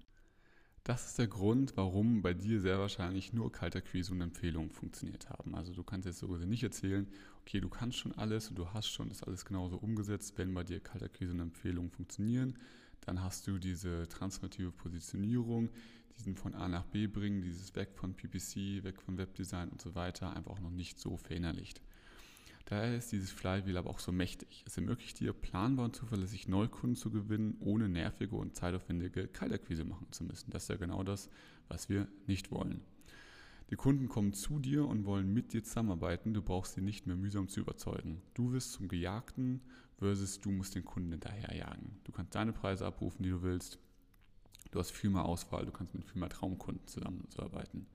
[0.83, 5.53] Das ist der Grund, warum bei dir sehr wahrscheinlich nur Kalterquise und Empfehlungen funktioniert haben.
[5.53, 7.07] Also du kannst jetzt so nicht erzählen,
[7.41, 10.33] okay, du kannst schon alles und du hast schon das alles genauso umgesetzt.
[10.37, 12.57] Wenn bei dir Kalterquise und Empfehlungen funktionieren,
[13.01, 15.69] dann hast du diese transformative Positionierung,
[16.17, 19.95] diesen von A nach B bringen, dieses weg von PPC, weg von Webdesign und so
[19.95, 21.81] weiter, einfach auch noch nicht so verinnerlicht.
[22.65, 24.63] Daher ist dieses Flywheel aber auch so mächtig.
[24.65, 30.07] Es ermöglicht dir, planbar und zuverlässig Neukunden zu gewinnen, ohne nervige und zeitaufwendige Kaltakquise machen
[30.11, 30.51] zu müssen.
[30.51, 31.29] Das ist ja genau das,
[31.67, 32.81] was wir nicht wollen.
[33.71, 36.33] Die Kunden kommen zu dir und wollen mit dir zusammenarbeiten.
[36.33, 38.21] Du brauchst sie nicht mehr mühsam zu überzeugen.
[38.33, 39.61] Du wirst zum Gejagten
[39.97, 41.99] versus du musst den Kunden hinterherjagen.
[42.03, 43.79] Du kannst deine Preise abrufen, die du willst.
[44.71, 45.65] Du hast viel mehr Auswahl.
[45.65, 47.85] Du kannst mit viel mehr Traumkunden zusammenarbeiten.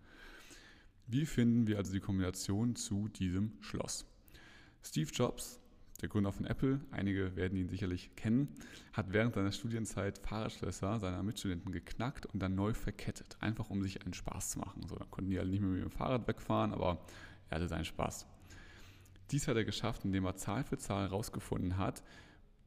[1.07, 4.07] Wie finden wir also die Kombination zu diesem Schloss?
[4.83, 5.61] Steve Jobs
[6.03, 8.49] der Gründer von Apple, einige werden ihn sicherlich kennen,
[8.93, 14.03] hat während seiner Studienzeit Fahrradschlösser seiner Mitstudenten geknackt und dann neu verkettet, einfach um sich
[14.03, 14.87] einen Spaß zu machen.
[14.87, 16.99] So, dann konnten die alle nicht mehr mit dem Fahrrad wegfahren, aber
[17.49, 18.27] er hatte seinen Spaß.
[19.31, 22.03] Dies hat er geschafft, indem er Zahl für Zahl herausgefunden hat,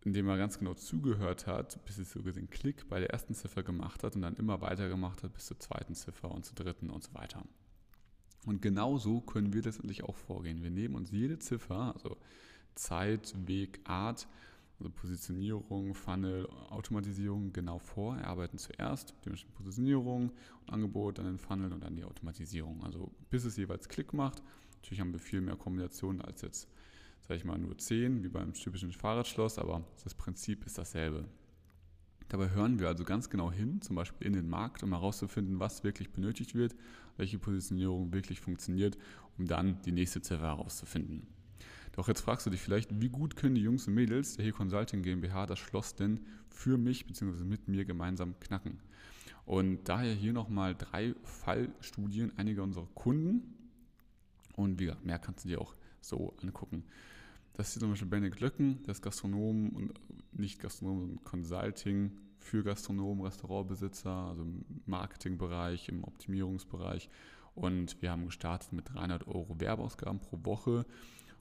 [0.05, 3.63] indem er ganz genau zugehört hat, bis es so gesehen Klick bei der ersten Ziffer
[3.63, 7.03] gemacht hat und dann immer weitergemacht hat bis zur zweiten Ziffer und zur dritten und
[7.03, 7.43] so weiter.
[8.45, 10.63] Und genau so können wir letztendlich auch vorgehen.
[10.63, 12.17] Wir nehmen uns jede Ziffer, also
[12.75, 14.27] Zeit, Weg, Art,
[14.79, 18.15] also Positionierung, Funnel, Automatisierung genau vor.
[18.15, 20.31] Wir arbeiten zuerst der Positionierung
[20.61, 22.83] und Angebot, dann den Funnel und dann die Automatisierung.
[22.83, 24.41] Also bis es jeweils Klick macht.
[24.77, 26.69] Natürlich haben wir viel mehr Kombinationen als jetzt,
[27.29, 31.25] sage ich mal, nur 10, wie beim typischen Fahrradschloss, aber das Prinzip ist dasselbe.
[32.27, 35.83] Dabei hören wir also ganz genau hin, zum Beispiel in den Markt, um herauszufinden, was
[35.83, 36.75] wirklich benötigt wird,
[37.17, 38.97] welche Positionierung wirklich funktioniert,
[39.37, 41.27] um dann die nächste Ziffer herauszufinden.
[41.91, 44.53] Doch jetzt fragst du dich vielleicht, wie gut können die Jungs und Mädels der Hier
[44.53, 47.43] Consulting GmbH das Schloss denn für mich bzw.
[47.43, 48.79] mit mir gemeinsam knacken?
[49.45, 53.53] Und daher hier nochmal drei Fallstudien einiger unserer Kunden.
[54.55, 56.83] Und wie gesagt, mehr kannst du dir auch so angucken.
[57.53, 59.93] Das ist zum Beispiel Benedikt Löcken, der ist Gastronom und
[60.31, 67.09] nicht Gastronom, sondern Consulting für Gastronomen, Restaurantbesitzer, also im Marketingbereich, im Optimierungsbereich.
[67.55, 70.85] Und wir haben gestartet mit 300 Euro Werbeausgaben pro Woche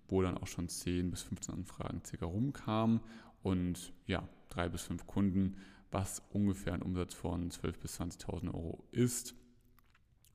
[0.09, 3.01] wo dann auch schon 10 bis 15 Anfragen circa rumkamen
[3.43, 5.57] und ja, drei bis fünf Kunden,
[5.91, 9.35] was ungefähr ein Umsatz von 12.000 bis 20.000 Euro ist.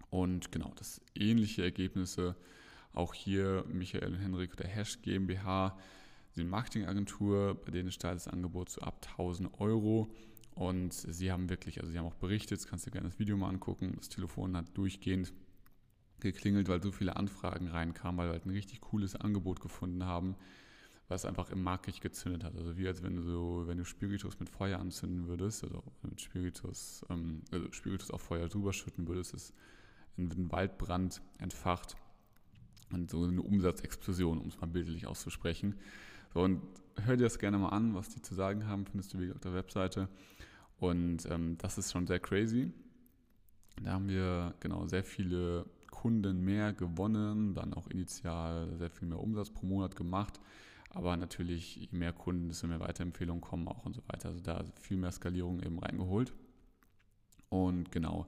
[0.09, 2.35] Und genau, das ähnliche Ergebnisse
[2.93, 5.77] auch hier Michael und Henrik der Hash GmbH,
[6.35, 10.09] die Marketingagentur, bei denen startet das Angebot zu ab 1000 Euro.
[10.55, 13.37] Und sie haben wirklich, also sie haben auch berichtet, das kannst du gerne das Video
[13.37, 13.93] mal angucken.
[13.97, 15.33] Das Telefon hat durchgehend
[16.19, 20.35] geklingelt, weil so viele Anfragen reinkamen, weil wir halt ein richtig cooles Angebot gefunden haben,
[21.07, 22.55] was einfach im Markt richtig gezündet hat.
[22.55, 26.21] Also wie als wenn du so, wenn du Spiritus mit Feuer anzünden würdest, also mit
[26.21, 29.53] Spiritus, ähm, also Spiritus auf Feuer drüber schütten würdest, ist
[30.17, 31.97] ein Waldbrand entfacht
[32.93, 35.75] und so eine Umsatzexplosion, um es mal bildlich auszusprechen.
[36.33, 36.61] So, und
[37.05, 39.39] hör dir das gerne mal an, was die zu sagen haben, findest du wieder auf
[39.39, 40.09] der Webseite.
[40.79, 42.71] Und ähm, das ist schon sehr crazy.
[43.81, 49.19] Da haben wir genau sehr viele Kunden mehr gewonnen, dann auch initial sehr viel mehr
[49.19, 50.39] Umsatz pro Monat gemacht.
[50.89, 54.29] Aber natürlich, je mehr Kunden, desto mehr Weiterempfehlungen kommen auch und so weiter.
[54.29, 56.33] Also da viel mehr Skalierung eben reingeholt.
[57.49, 58.27] Und genau,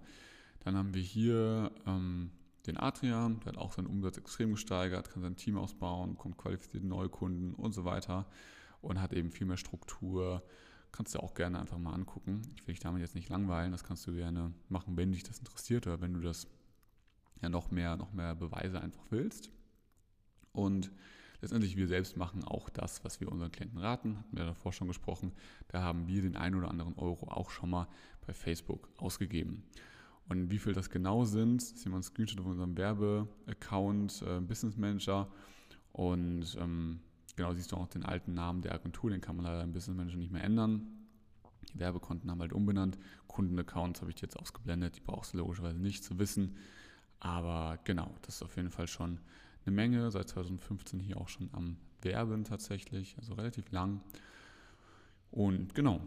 [0.63, 2.31] dann haben wir hier ähm,
[2.67, 6.85] den Adrian, der hat auch seinen Umsatz extrem gesteigert, kann sein Team ausbauen, bekommt qualifizierte
[6.85, 8.25] neue Kunden und so weiter
[8.81, 10.43] und hat eben viel mehr Struktur.
[10.91, 12.41] Kannst du auch gerne einfach mal angucken.
[12.55, 15.39] Ich will dich damit jetzt nicht langweilen, das kannst du gerne machen, wenn dich das
[15.39, 16.47] interessiert oder wenn du das
[17.41, 19.49] ja noch mehr, noch mehr Beweise einfach willst.
[20.53, 20.91] Und
[21.41, 24.17] letztendlich wir selbst machen auch das, was wir unseren Klienten raten.
[24.17, 25.33] Hatten wir davor schon gesprochen.
[25.67, 27.87] Da haben wir den einen oder anderen Euro auch schon mal
[28.25, 29.63] bei Facebook ausgegeben.
[30.27, 35.27] Und wie viel das genau sind, ist hier Screenshot auf unserem Werbeaccount, äh, Business Manager.
[35.91, 36.99] Und ähm,
[37.35, 39.95] genau siehst du auch den alten Namen der Agentur, den kann man leider im Business
[39.95, 40.87] Manager nicht mehr ändern.
[41.73, 42.97] Die Werbekonten haben halt umbenannt.
[43.27, 46.55] Kundenaccounts habe ich jetzt ausgeblendet, die brauchst du logischerweise nicht zu wissen.
[47.19, 49.19] Aber genau, das ist auf jeden Fall schon
[49.65, 50.11] eine Menge.
[50.11, 54.01] Seit 2015 hier auch schon am Werben tatsächlich, also relativ lang.
[55.31, 56.01] Und genau.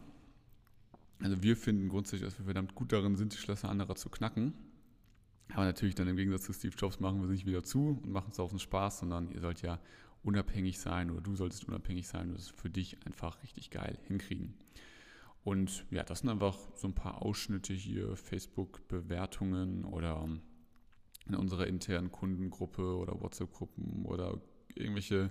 [1.21, 4.55] Also wir finden grundsätzlich, dass wir verdammt gut darin sind, die Schlösser anderer zu knacken.
[5.53, 8.11] Aber natürlich dann im Gegensatz zu Steve Jobs machen wir es nicht wieder zu und
[8.11, 9.81] machen es auf den Spaß, sondern ihr sollt ja
[10.23, 14.55] unabhängig sein oder du solltest unabhängig sein und es für dich einfach richtig geil hinkriegen.
[15.45, 20.29] Und ja, das sind einfach so ein paar Ausschnitte hier, Facebook-Bewertungen oder
[21.27, 24.41] in unserer internen Kundengruppe oder WhatsApp-Gruppen oder
[24.75, 25.31] irgendwelche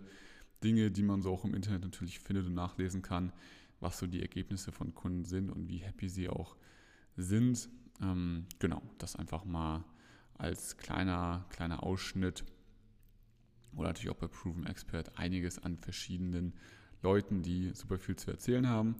[0.64, 3.32] Dinge, die man so auch im Internet natürlich findet und nachlesen kann,
[3.80, 6.56] was so die Ergebnisse von Kunden sind und wie happy sie auch
[7.16, 7.70] sind.
[8.02, 9.84] Ähm, genau, das einfach mal
[10.36, 12.44] als kleiner, kleiner Ausschnitt
[13.76, 16.54] oder natürlich auch bei Proven Expert einiges an verschiedenen
[17.02, 18.96] Leuten, die super viel zu erzählen haben.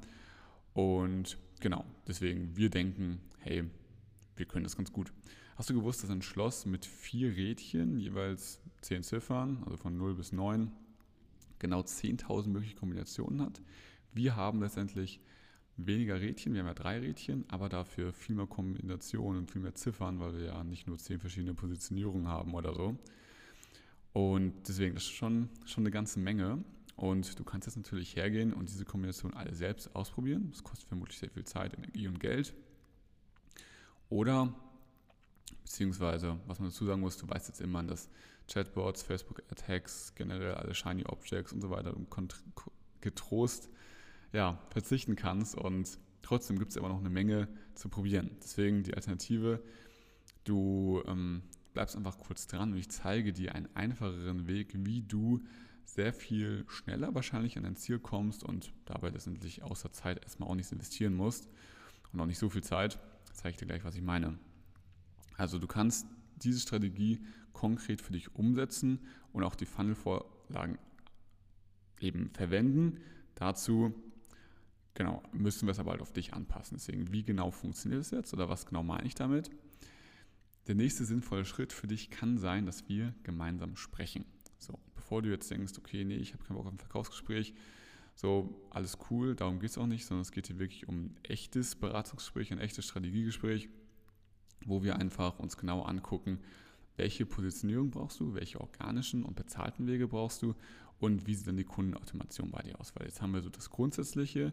[0.74, 3.64] Und genau, deswegen, wir denken, hey,
[4.36, 5.12] wir können das ganz gut.
[5.56, 10.14] Hast du gewusst, dass ein Schloss mit vier Rädchen, jeweils zehn Ziffern, also von 0
[10.14, 10.72] bis 9,
[11.58, 13.60] genau 10.000 mögliche Kombinationen hat?
[14.14, 15.20] Wir haben letztendlich
[15.78, 19.76] weniger Rädchen, wir haben ja drei Rädchen, aber dafür viel mehr Kombinationen und viel mehr
[19.76, 22.98] Ziffern, weil wir ja nicht nur zehn verschiedene Positionierungen haben oder so.
[24.14, 26.64] Und deswegen, das ist schon, schon eine ganze Menge.
[26.96, 30.50] Und du kannst jetzt natürlich hergehen und diese Kombination alle selbst ausprobieren.
[30.50, 32.56] Das kostet vermutlich sehr viel Zeit, Energie und Geld.
[34.10, 34.52] Oder,
[35.62, 38.10] beziehungsweise, was man dazu sagen muss, du weißt jetzt immer, dass
[38.52, 41.96] Chatbots, Facebook-Attacks, generell alle Shiny Objects und so weiter
[43.02, 43.70] getrost
[44.34, 45.56] ja, verzichten kannst.
[45.56, 48.32] Und trotzdem gibt es immer noch eine Menge zu probieren.
[48.42, 49.62] Deswegen die Alternative,
[50.44, 55.42] du ähm, bleibst einfach kurz dran und ich zeige dir einen einfacheren Weg, wie du
[55.86, 60.56] sehr viel schneller wahrscheinlich an dein Ziel kommst und dabei letztendlich außer Zeit erstmal auch
[60.56, 61.48] nichts investieren musst
[62.12, 63.00] und auch nicht so viel Zeit.
[63.32, 64.38] Zeige ich dir gleich, was ich meine.
[65.38, 66.08] Also du kannst
[66.38, 67.22] diese Strategie
[67.54, 69.00] konkret für dich umsetzen
[69.32, 70.78] und auch die Funnel-Vorlagen
[72.00, 73.00] eben verwenden.
[73.36, 73.94] Dazu
[74.98, 76.76] genau, müssen wir es aber halt auf dich anpassen.
[76.78, 79.52] Deswegen, wie genau funktioniert es jetzt oder was genau meine ich damit?
[80.66, 84.26] Der nächste sinnvolle Schritt für dich kann sein, dass wir gemeinsam sprechen.
[84.58, 87.54] So, bevor du jetzt denkst, okay, nee, ich habe keinen Bock auf ein Verkaufsgespräch,
[88.16, 91.18] so, alles cool, darum geht es auch nicht, sondern es geht hier wirklich um ein
[91.22, 93.70] echtes Beratungsgespräch, ein echtes Strategiegespräch,
[94.66, 96.40] wo wir einfach uns genau angucken,
[96.96, 100.56] welche Positionierung brauchst du, welche organischen und bezahlten Wege brauchst du
[100.98, 102.96] und wie sieht dann die Kundenautomation bei dir aus.
[102.96, 104.52] Weil jetzt haben wir so das Grundsätzliche,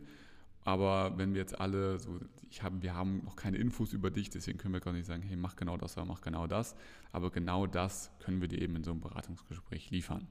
[0.65, 4.31] aber wenn wir jetzt alle so, ich habe, wir haben noch keine Infos über dich,
[4.31, 6.75] deswegen können wir gar nicht sagen, hey, mach genau das oder mach genau das.
[7.13, 10.27] Aber genau das können wir dir eben in so einem Beratungsgespräch liefern.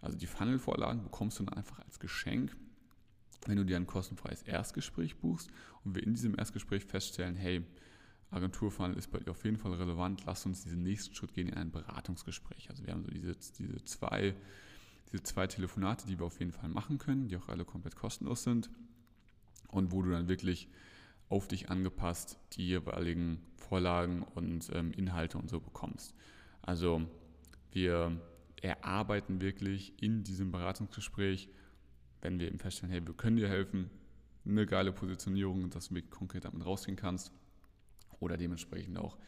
[0.00, 2.54] Also die Funnel-Vorlagen bekommst du dann einfach als Geschenk,
[3.46, 5.50] wenn du dir ein kostenfreies Erstgespräch buchst
[5.84, 7.64] und wir in diesem Erstgespräch feststellen, hey,
[8.30, 11.54] Agenturfunnel ist bei dir auf jeden Fall relevant, lass uns diesen nächsten Schritt gehen in
[11.54, 12.70] ein Beratungsgespräch.
[12.70, 14.34] Also wir haben so diese, diese, zwei,
[15.12, 18.42] diese zwei Telefonate, die wir auf jeden Fall machen können, die auch alle komplett kostenlos
[18.42, 18.68] sind
[19.74, 20.68] und wo du dann wirklich
[21.28, 26.14] auf dich angepasst die jeweiligen Vorlagen und ähm, Inhalte und so bekommst.
[26.62, 27.02] Also
[27.72, 28.20] wir
[28.62, 31.48] erarbeiten wirklich in diesem Beratungsgespräch,
[32.22, 33.90] wenn wir eben feststellen, hey, wir können dir helfen,
[34.46, 37.32] eine geile Positionierung, dass du konkret damit rausgehen kannst
[38.20, 39.18] oder dementsprechend auch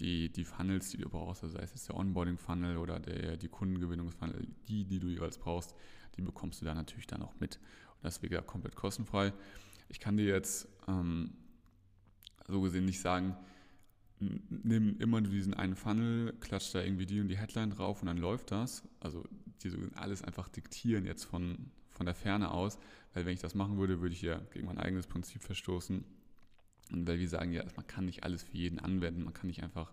[0.00, 4.48] die, die Funnels, die du brauchst, also sei es der Onboarding-Funnel oder der, die Kundengewinnungsfunnel,
[4.66, 5.74] die, die du jeweils brauchst,
[6.16, 7.56] die bekommst du da natürlich dann auch mit.
[7.56, 9.32] Und das ist wieder komplett kostenfrei.
[9.92, 11.34] Ich kann dir jetzt ähm,
[12.48, 13.36] so gesehen nicht sagen,
[14.18, 18.06] nimm immer nur diesen einen Funnel, klatsch da irgendwie die und die Headline drauf und
[18.06, 18.82] dann läuft das.
[19.00, 19.24] Also
[19.62, 22.78] die so alles einfach diktieren jetzt von, von der Ferne aus,
[23.14, 26.04] weil wenn ich das machen würde, würde ich ja gegen mein eigenes Prinzip verstoßen.
[26.92, 29.62] Und weil wir sagen ja, man kann nicht alles für jeden anwenden, man kann nicht
[29.62, 29.92] einfach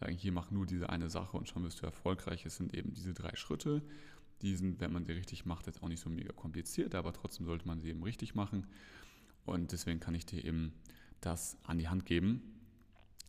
[0.00, 2.44] sagen, hier mach nur diese eine Sache und schon wirst du erfolgreich.
[2.44, 3.82] Es sind eben diese drei Schritte.
[4.42, 7.46] Die sind, wenn man sie richtig macht, jetzt auch nicht so mega kompliziert, aber trotzdem
[7.46, 8.66] sollte man sie eben richtig machen.
[9.48, 10.72] Und deswegen kann ich dir eben
[11.20, 12.42] das an die Hand geben,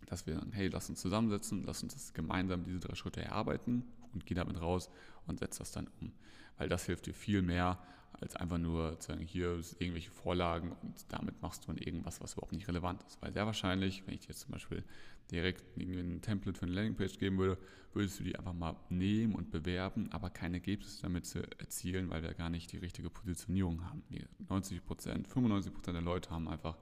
[0.05, 3.83] dass wir sagen, hey, lass uns zusammensetzen, lass uns das gemeinsam diese drei Schritte erarbeiten
[4.13, 4.89] und geh damit raus
[5.27, 6.11] und setz das dann um.
[6.57, 7.79] Weil das hilft dir viel mehr,
[8.13, 12.21] als einfach nur zu sagen, hier sind irgendwelche Vorlagen und damit machst du dann irgendwas,
[12.21, 13.21] was überhaupt nicht relevant ist.
[13.21, 14.83] Weil sehr wahrscheinlich, wenn ich dir jetzt zum Beispiel
[15.31, 17.57] direkt ein Template für eine Landingpage geben würde,
[17.93, 22.23] würdest du die einfach mal nehmen und bewerben, aber keine Ergebnisse damit zu erzielen, weil
[22.23, 24.03] wir gar nicht die richtige Positionierung haben.
[24.09, 26.77] Die 90 Prozent, 95 Prozent der Leute haben einfach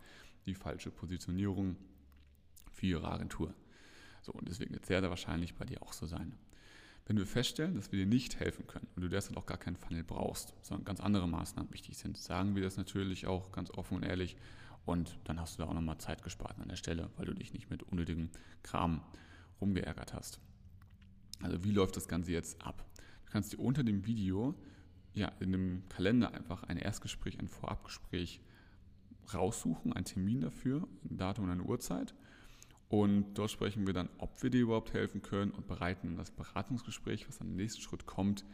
[0.45, 1.75] die falsche Positionierung
[2.71, 3.53] für ihre Agentur.
[4.21, 6.33] So, und deswegen wird es sehr, sehr wahrscheinlich bei dir auch so sein.
[7.07, 9.77] Wenn wir feststellen, dass wir dir nicht helfen können und du derzeit auch gar keinen
[9.77, 13.95] Funnel brauchst, sondern ganz andere Maßnahmen wichtig sind, sagen wir das natürlich auch ganz offen
[13.95, 14.35] und ehrlich
[14.85, 17.53] und dann hast du da auch nochmal Zeit gespart an der Stelle, weil du dich
[17.53, 18.29] nicht mit unnötigem
[18.61, 19.01] Kram
[19.61, 20.41] rumgeärgert hast.
[21.41, 22.85] Also wie läuft das Ganze jetzt ab?
[23.25, 24.53] Du kannst dir unter dem Video
[25.13, 28.41] ja, in dem Kalender einfach ein Erstgespräch, ein Vorabgespräch
[29.33, 32.13] raussuchen, einen Termin dafür, ein Datum und eine Uhrzeit
[32.89, 37.27] und dort sprechen wir dann, ob wir dir überhaupt helfen können und bereiten das Beratungsgespräch,
[37.27, 38.45] was dann im nächsten Schritt kommt,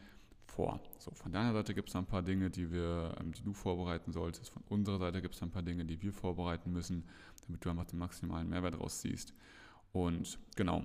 [0.46, 0.80] vor.
[0.98, 4.12] So, von deiner Seite gibt es ein paar Dinge, die wir, ähm, die du vorbereiten
[4.12, 4.50] solltest.
[4.50, 7.04] Von unserer Seite gibt es ein paar Dinge, die wir vorbereiten müssen,
[7.46, 9.34] damit du einfach den maximalen Mehrwert rausziehst.
[9.92, 10.84] Und genau,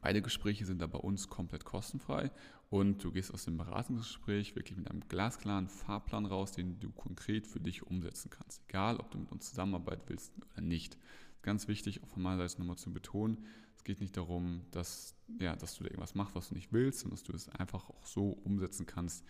[0.00, 2.30] Beide Gespräche sind da bei uns komplett kostenfrei
[2.70, 7.46] und du gehst aus dem Beratungsgespräch wirklich mit einem glasklaren Fahrplan raus, den du konkret
[7.46, 8.62] für dich umsetzen kannst.
[8.68, 10.96] Egal, ob du mit uns zusammenarbeiten willst oder nicht.
[11.42, 15.54] Ganz wichtig, auch von meiner Seite nochmal zu betonen, es geht nicht darum, dass, ja,
[15.54, 18.06] dass du da irgendwas machst, was du nicht willst, sondern dass du es einfach auch
[18.06, 19.24] so umsetzen kannst,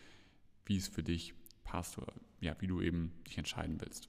[0.64, 1.34] wie es für dich
[1.64, 4.08] passt oder ja, wie du eben dich entscheiden willst.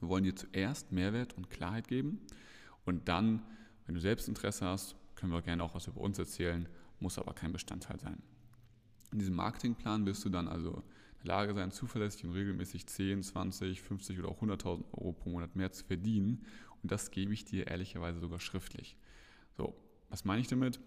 [0.00, 2.20] Wir wollen dir zuerst Mehrwert und Klarheit geben
[2.84, 3.42] und dann,
[3.86, 6.68] wenn du selbst Interesse hast, können wir gerne auch was über uns erzählen,
[7.00, 8.22] muss aber kein Bestandteil sein.
[9.12, 10.82] In diesem Marketingplan wirst du dann also
[11.22, 15.54] der Lage sein, zuverlässig und regelmäßig 10, 20, 50 oder auch 100.000 Euro pro Monat
[15.54, 16.44] mehr zu verdienen.
[16.84, 18.94] Und das gebe ich dir ehrlicherweise sogar schriftlich.
[19.56, 19.74] So,
[20.10, 20.78] was meine ich damit?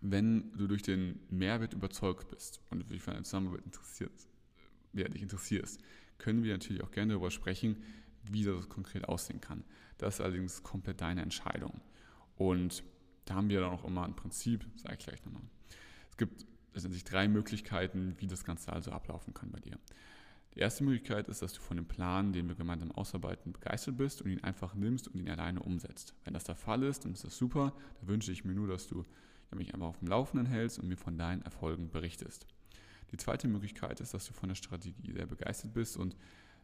[0.00, 4.10] Wenn du durch den Mehrwert überzeugt bist und dich für eine Zusammenarbeit interessiert,
[4.94, 5.80] ja, dich interessierst,
[6.18, 7.84] können wir natürlich auch gerne darüber sprechen,
[8.24, 9.62] wie das konkret aussehen kann.
[9.96, 11.80] Das ist allerdings komplett deine Entscheidung.
[12.34, 12.82] Und
[13.26, 15.42] da haben wir dann auch immer ein Prinzip, sage ich gleich nochmal.
[16.10, 19.78] Es gibt letztendlich drei Möglichkeiten, wie das Ganze also ablaufen kann bei dir.
[20.58, 24.22] Die erste Möglichkeit ist, dass du von dem Plan, den wir gemeinsam ausarbeiten, begeistert bist
[24.22, 26.14] und ihn einfach nimmst und ihn alleine umsetzt.
[26.24, 27.72] Wenn das der Fall ist, dann ist das super.
[28.00, 29.04] Da wünsche ich mir nur, dass du
[29.54, 32.44] mich einfach auf dem Laufenden hältst und mir von deinen Erfolgen berichtest.
[33.12, 36.16] Die zweite Möglichkeit ist, dass du von der Strategie sehr begeistert bist und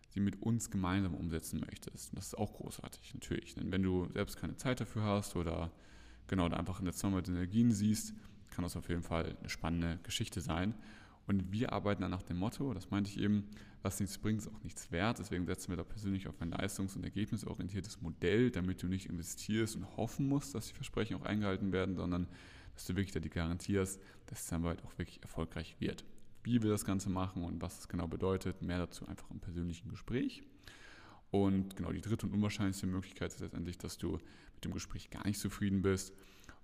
[0.08, 2.10] sie mit uns gemeinsam umsetzen möchtest.
[2.10, 3.54] Und das ist auch großartig, natürlich.
[3.54, 5.70] Denn wenn du selbst keine Zeit dafür hast oder
[6.26, 8.12] genau da einfach in der Zusammenarbeit Energien siehst,
[8.50, 10.74] kann das auf jeden Fall eine spannende Geschichte sein.
[11.26, 13.48] Und wir arbeiten dann nach dem Motto, das meinte ich eben,
[13.82, 15.18] was nichts bringt, ist auch nichts wert.
[15.18, 19.76] Deswegen setzen wir da persönlich auf ein leistungs- und ergebnisorientiertes Modell, damit du nicht investierst
[19.76, 22.28] und hoffen musst, dass die Versprechen auch eingehalten werden, sondern
[22.74, 26.04] dass du wirklich da die Garantie hast, dass die Zusammenarbeit auch wirklich erfolgreich wird
[26.44, 28.62] wie wir das Ganze machen und was es genau bedeutet.
[28.62, 30.42] Mehr dazu einfach im persönlichen Gespräch.
[31.30, 35.26] Und genau die dritte und unwahrscheinlichste Möglichkeit ist letztendlich, dass du mit dem Gespräch gar
[35.26, 36.14] nicht zufrieden bist.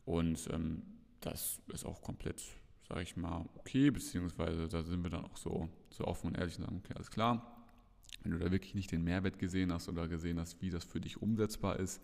[0.05, 0.83] Und ähm,
[1.21, 2.43] das ist auch komplett,
[2.91, 6.59] sage ich mal, okay, beziehungsweise da sind wir dann auch so, so offen und ehrlich
[6.59, 7.57] und sagen, okay, alles klar.
[8.23, 11.01] Wenn du da wirklich nicht den Mehrwert gesehen hast oder gesehen hast, wie das für
[11.01, 12.03] dich umsetzbar ist,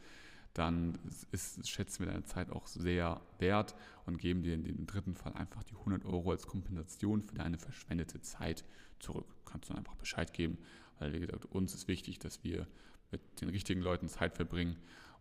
[0.55, 0.97] dann
[1.32, 3.74] ist, schätzen wir deine Zeit auch sehr wert
[4.07, 7.59] und geben dir in dem dritten Fall einfach die 100 Euro als Kompensation für deine
[7.59, 8.64] verschwendete Zeit
[9.01, 9.26] zurück.
[9.45, 10.57] Kannst du einfach Bescheid geben,
[11.01, 12.68] weil wie gesagt, uns ist wichtig, dass wir
[13.11, 14.76] mit den richtigen Leuten Zeit verbringen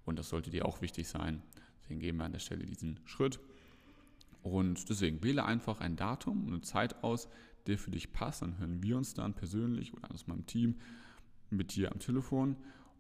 [0.06, 1.42] und das sollte dir auch wichtig sein.
[1.82, 3.40] Deswegen geben wir an der Stelle diesen Schritt.
[4.46, 7.30] Und deswegen wähle einfach ein Datum und eine Zeit aus,
[7.68, 8.42] der für dich passt.
[8.42, 10.76] Dann hören wir uns dann persönlich oder aus meinem Team
[11.50, 12.56] mit dir am Telefon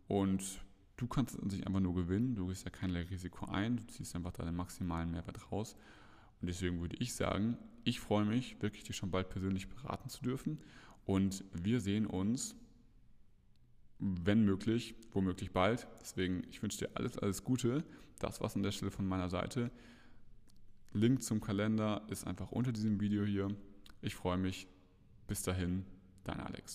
[0.07, 0.65] und
[0.97, 4.15] Du kannst an sich einfach nur gewinnen, du gehst ja kein Risiko ein, du ziehst
[4.15, 5.75] einfach deinen maximalen Mehrwert raus.
[6.39, 10.23] Und deswegen würde ich sagen, ich freue mich, wirklich dich schon bald persönlich beraten zu
[10.23, 10.59] dürfen.
[11.05, 12.55] Und wir sehen uns,
[13.99, 15.87] wenn möglich, womöglich bald.
[15.99, 17.83] Deswegen, ich wünsche dir alles, alles Gute.
[18.19, 19.71] Das war's an der Stelle von meiner Seite.
[20.95, 23.49] Link zum Kalender ist einfach unter diesem Video hier.
[24.01, 24.65] Ich freue mich.
[25.27, 25.85] Bis dahin,
[26.23, 26.73] dein Alex.